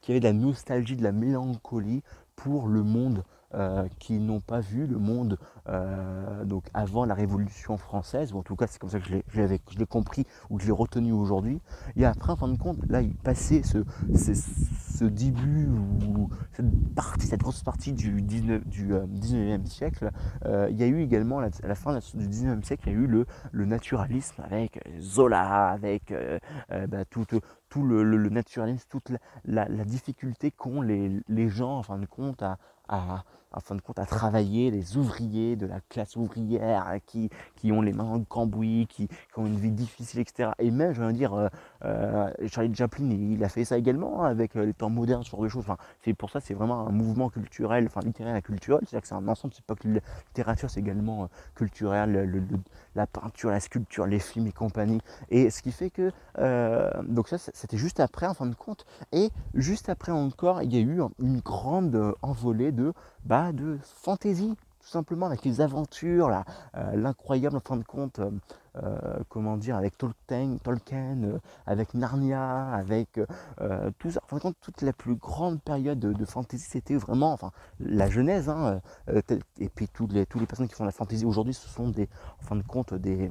[0.01, 2.03] qui avaient de la nostalgie, de la mélancolie
[2.35, 3.23] pour le monde
[3.53, 5.39] euh, qui n'ont pas vu le monde
[5.69, 9.41] euh, donc avant la Révolution française, ou en tout cas c'est comme ça que je
[9.41, 11.61] l'ai compris ou que je l'ai retenu aujourd'hui.
[11.95, 17.39] Et après, en fin de compte, là, il passait ce, début ou cette partie, cette
[17.39, 20.11] grosse partie du 19, du, 19e euh, siècle,
[20.69, 23.07] il y a eu également, à la fin du 19e siècle, il y a eu
[23.07, 26.13] le, naturalisme avec Zola, avec
[26.69, 27.25] bah, tout,
[27.77, 29.09] le, naturalisme, toute
[29.45, 32.57] la, la, difficulté qu'ont les, les, gens, en fin de compte, à,
[32.87, 33.23] à,
[33.75, 38.23] de compte, travailler, les ouvriers de la classe ouvrière qui, qui ont les mains en
[38.23, 40.51] cambouis, qui, ont une vie difficile, etc.
[40.59, 41.49] Et même, je veux dire,
[41.85, 45.23] euh, euh, Charlie Chaplin, il a fait ça également hein, avec euh, les temps modernes,
[45.23, 45.63] ce genre de choses.
[45.63, 48.81] Enfin, c'est pour ça, c'est vraiment un mouvement culturel, enfin littéraire et culturel.
[48.83, 52.43] C'est-à-dire que c'est un ensemble, c'est pas que la littérature, c'est également culturel,
[52.95, 55.01] la peinture, la sculpture, les films et compagnie.
[55.29, 56.11] Et ce qui fait que,
[57.03, 58.85] donc ça, c'était juste après, en fin de compte.
[59.11, 62.93] Et juste après encore, il y a eu une grande envolée de
[63.25, 64.55] bah, de fantaisie,
[64.87, 68.31] tout simplement, avec les aventures, euh, l'incroyable en fin de compte, euh,
[68.77, 71.17] euh, comment dire, avec Tolkien, Tolkien
[71.65, 73.19] avec Narnia, avec
[73.99, 74.21] tout ça.
[74.23, 78.09] En fin de compte, toute la plus grande période de, fantaisie, c'était vraiment enfin, la
[78.09, 78.47] genèse.
[78.47, 78.79] Hein,
[79.59, 82.07] et puis toutes les, les personnes qui font la fantaisie aujourd'hui, ce sont des,
[82.39, 83.29] en fin de compte des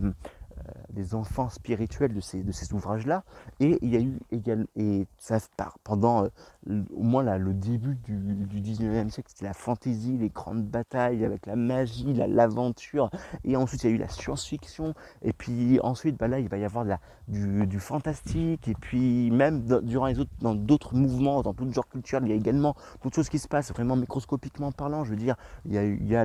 [0.90, 3.24] des enfants spirituels de ces, ouvrages-là.
[3.60, 5.38] Et il y a eu également, et ça
[5.84, 10.30] pendant euh, au moins là, le début du, du 19e siècle, c'était la fantaisie, les
[10.30, 13.10] grandes batailles avec la magie, l'aventure.
[13.44, 14.94] et ensuite, il y a eu la science-fiction.
[15.22, 16.84] Et puis ensuite, bah là, il va y avoir
[17.28, 18.68] du, fantastique.
[18.68, 22.32] Et puis même durant les autres, dans d'autres mouvements, dans d'autres genres culturels, il y
[22.32, 25.04] a également d'autres choses qui se passent, vraiment microscopiquement parlant.
[25.04, 25.36] Je veux dire,
[25.66, 26.24] il y a, il y a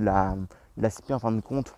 [0.77, 1.75] l'aspect, en fin de compte,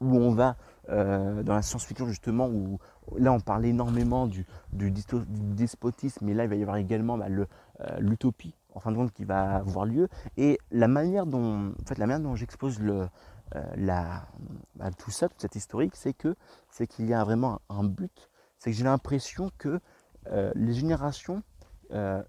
[0.00, 0.56] où on va
[0.90, 2.78] euh, dans la science-fiction justement, où
[3.16, 7.44] là on parle énormément du, despotisme, mais là il va y avoir également bah, euh,
[8.00, 10.08] l'utopie, en fin de compte, qui va avoir lieu.
[10.36, 13.08] Et la manière dont, en fait, la manière dont j'expose le,
[13.54, 16.34] euh, bah, tout ça, toute cette historique, c'est que
[16.70, 18.30] c'est qu'il y a vraiment un but.
[18.58, 19.80] C'est que j'ai l'impression que
[20.54, 21.42] les générations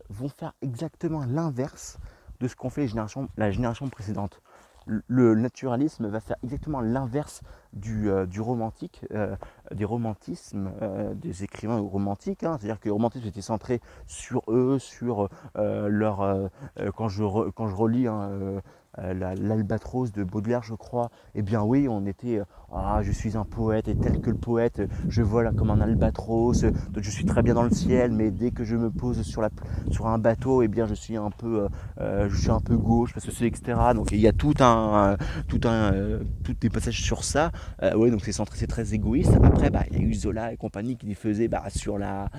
[0.09, 1.99] vont faire exactement l'inverse
[2.39, 4.41] de ce qu'ont fait les générations, la génération précédente.
[4.87, 7.41] Le naturalisme va faire exactement l'inverse
[7.73, 9.35] du, euh, du, romantique, euh,
[9.71, 12.43] des romantismes, euh, des écrivains romantiques.
[12.43, 12.57] Hein.
[12.59, 16.49] C'est-à-dire que le romantisme était centré sur eux, sur leur.
[16.95, 18.61] quand, je quand je relis hein,
[18.97, 22.41] l'Albatros de Baudelaire, je crois, eh bien oui, on était
[22.73, 26.65] ah, je suis un poète et tel que le poète, je vole comme un albatros,
[26.97, 29.49] je suis très bien dans le ciel, mais dès que je me pose sur, la,
[29.89, 31.67] sur un bateau, eh bien je suis un peu,
[31.99, 33.77] euh, je suis un peu gauche parce que c'est etc.
[33.93, 35.17] Donc il y a tout un,
[35.49, 36.23] tout un, euh,
[36.61, 37.51] des passages sur ça.
[37.83, 39.33] Euh, oui, donc c'est très égoïste.
[39.43, 42.29] Après, bah, il y a eu Zola et compagnie qui faisaient bah, sur la,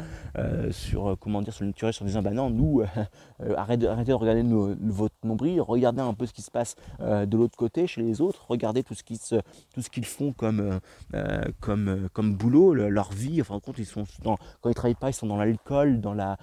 [0.71, 2.83] sur comment dire, sur le naturel, sur disant bah non, nous,
[3.57, 4.45] arrêtez, arrêtez de regarder
[4.81, 8.45] votre nombril, regardez un peu ce qui se passe de l'autre côté chez les autres,
[8.49, 9.37] regardez tout ce qui se,
[9.75, 10.79] tout ce qu'ils font comme, euh,
[11.15, 13.41] euh, comme, euh, comme boulot, leur vie.
[13.41, 16.37] Enfin, compte, ils sont dans, quand ils travaillent pas, ils sont dans l'alcool, dans la,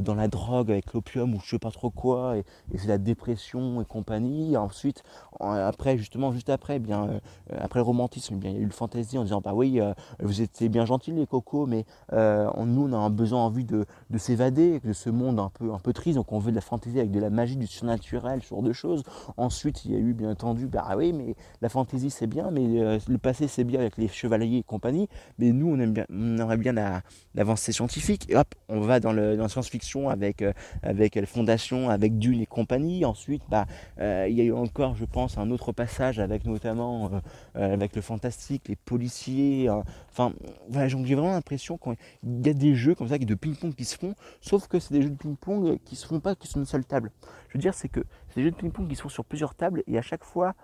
[0.00, 2.44] dans la drogue avec l'opium ou je sais pas trop quoi, et,
[2.76, 4.56] c'est la dépression et compagnie.
[4.56, 5.02] Ensuite,
[5.40, 7.20] après, justement, juste après, eh bien,
[7.58, 9.80] après le romantisme, eh bien, il y a eu le fantasy en disant bah oui,
[10.20, 14.18] vous étiez bien gentils les cocos, mais nous on a un besoin envie de, de
[14.18, 16.98] s'évader de ce monde un peu, un peu triste, donc on veut de la fantaisie
[16.98, 19.02] avec de la magie, du surnaturel, ce genre de choses.
[19.46, 22.98] Ensuite, il y a eu bien entendu, bah oui, mais la fantaisie c'est bien, mais
[23.06, 26.36] le passé c'est bien avec les chevaliers et compagnie, mais nous on, aime bien, on
[26.36, 28.26] aimerait bien l'avancée scientifique.
[28.28, 32.40] Et hop, on va dans, le, la science-fiction avec, euh, avec la fondation, avec Dune
[32.40, 33.04] et compagnie.
[33.04, 33.66] Ensuite, bah,
[34.00, 37.12] euh, il y a eu encore, je pense, un autre passage avec notamment
[37.54, 39.70] euh, avec le fantastique, les policiers.
[40.10, 40.32] Enfin,
[40.68, 43.96] voilà, j'ai vraiment l'impression qu'il y a des jeux comme ça de ping-pong qui se
[43.96, 46.66] font, sauf que c'est des jeux de ping-pong qui se font pas que sur une
[46.66, 47.12] seule table.
[47.48, 48.00] Je veux dire, c'est que
[48.36, 50.54] c'est des jeux de ping-pong qui se font sur plusieurs tables et à chaque fois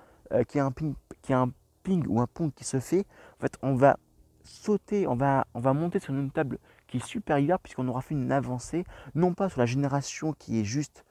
[0.47, 1.51] qu'il y a un ping, qu'il y a un
[1.83, 3.07] ping ou un pont qui se fait,
[3.39, 3.99] en fait, on va
[4.45, 8.15] sauter, on va, on va monter sur une table qui est supérieure puisqu'on aura fait
[8.15, 11.07] une avancée, non pas sur la génération qui est juste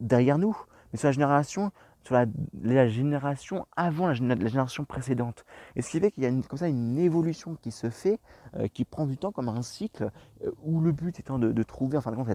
[0.00, 0.54] derrière nous,
[0.92, 1.72] mais sur la génération,
[2.02, 5.46] sur la, génération avant la, génération précédente.
[5.74, 8.20] Et ce qui fait qu'il y a une, comme ça une évolution qui se fait,
[8.56, 10.10] euh, qui prend du temps comme un cycle,
[10.44, 12.28] euh, où le but étant de, trouver en fin de compte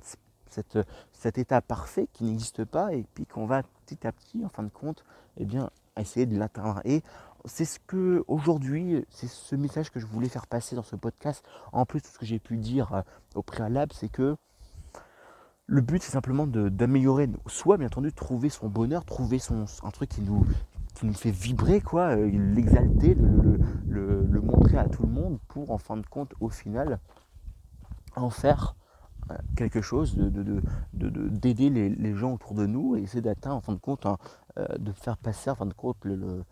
[0.50, 4.64] cet état parfait qui n'existe pas et puis qu'on va petit à petit, en fin
[4.64, 5.04] de compte,
[5.38, 6.82] eh bien, essayer de l'atteindre.
[6.86, 7.04] Et
[7.46, 11.44] c'est ce que aujourd'hui, c'est ce message que je voulais faire passer dans ce podcast.
[11.72, 13.02] En plus, tout ce que j'ai pu dire euh,
[13.36, 14.36] au préalable, c'est que
[15.68, 20.10] le but, c'est simplement d'améliorer, soit bien entendu, trouver son bonheur, trouver son, un truc
[20.10, 20.46] qui nous,
[20.94, 25.80] qui nous fait vibrer, quoi, euh, l'exalter, le, montrer à tout le monde pour, en
[25.80, 27.00] fin de compte, au final,
[28.16, 28.76] en faire
[29.56, 33.74] quelque chose, d'aider de, de, les, gens autour de nous et essayer d'atteindre en fin
[33.74, 34.06] de compte
[34.58, 36.44] euh, de faire passer en fin de compte euh,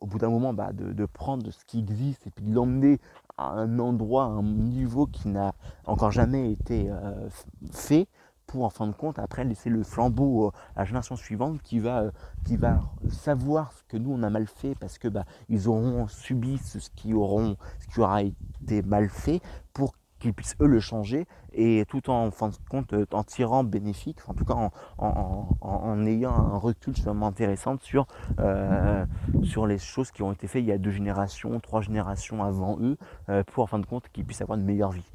[0.00, 3.00] au bout d'un moment bah, de, prendre ce qui existe et puis de l'emmener
[3.36, 5.54] à un endroit, à un niveau qui n'a
[5.86, 7.28] encore jamais été euh,
[7.72, 8.08] fait
[8.46, 12.10] pour en fin de compte après laisser le flambeau à la génération suivante qui va,
[12.44, 16.06] qui va savoir ce que nous on a mal fait parce que bah, ils auront
[16.08, 19.40] subi ce qui, ce qui aura été mal fait
[19.72, 19.94] pour
[20.24, 24.18] qu'ils puissent eux le changer et tout en, fin de compte euh, en tirant bénéfique,
[24.26, 28.06] en tout cas en, ayant un recul vraiment intéressant sur,
[28.40, 29.04] euh,
[29.42, 32.78] sur les choses qui ont été faites il y a deux générations, trois générations avant
[32.80, 32.96] eux,
[33.28, 35.10] euh, pour en fin de compte qu'ils puissent avoir une meilleure vie.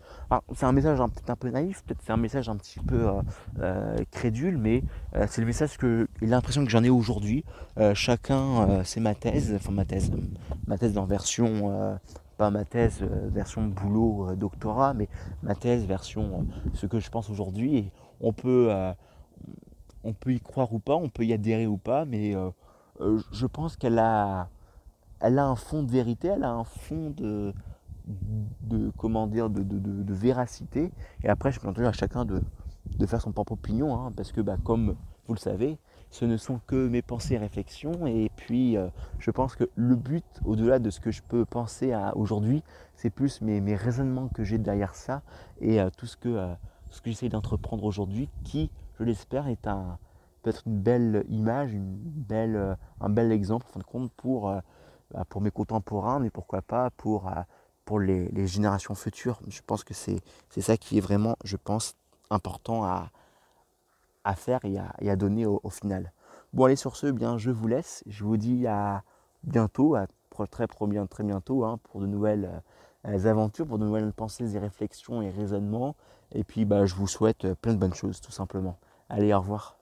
[0.56, 3.08] c'est un message peut-être un peu naïf, peut-être c'est un message un petit peu
[4.12, 4.84] crédule, mais
[5.28, 7.44] c'est le message que l'impression que j'en ai aujourd'hui.
[7.94, 10.12] chacun, c'est ma thèse, enfin ma thèse,
[10.68, 11.98] ma thèse en version
[12.40, 15.10] pas ma thèse euh, version boulot euh, doctorat, mais
[15.44, 17.92] ma thèse version euh, ce que je pense aujourd'hui.
[18.22, 18.70] On peut,
[20.04, 22.34] on peut y croire ou pas, on peut y adhérer ou pas, mais
[23.00, 24.50] je pense qu'elle a,
[25.22, 27.54] elle a un fond de vérité, elle a un fond de,
[28.60, 30.92] de comment dire, de, de, véracité.
[31.24, 32.42] Et après, je peux à chacun de,
[33.06, 35.78] faire son propre opinion, hein, parce que bah, comme vous le savez,
[36.12, 38.08] ce ne sont que mes pensées et réflexions.
[38.08, 38.88] Et puis, euh,
[39.20, 42.64] je pense que le but, au-delà de ce que je peux penser à aujourd'hui,
[42.96, 45.22] c'est plus mes, raisonnements que j'ai derrière ça
[45.62, 46.54] et euh, tout ce que, euh,
[47.04, 49.62] que j'essaie d'entreprendre aujourd'hui, qui, je l'espère, est
[50.42, 54.52] peut-être une belle image, belle, un bel exemple, en fin de compte, pour,
[55.12, 57.32] bah, mes contemporains, mais pourquoi pas pour,
[57.86, 59.40] pour les, les générations futures.
[59.48, 60.22] Je pense que c'est
[60.58, 61.96] ça qui est vraiment, je pense,
[62.32, 63.12] important à,
[64.24, 66.12] à faire et à, donner au, final.
[66.54, 68.04] Bon allez sur ce, eh bien je vous laisse.
[68.08, 69.04] Je vous dis à
[69.44, 72.62] bientôt, à très, très, très bientôt hein, pour de nouvelles
[73.06, 75.96] euh, aventures, pour de nouvelles pensées et réflexions et raisonnements.
[76.32, 78.78] Et puis bah, je vous souhaite plein de bonnes choses tout simplement.
[79.10, 79.79] Allez, au revoir.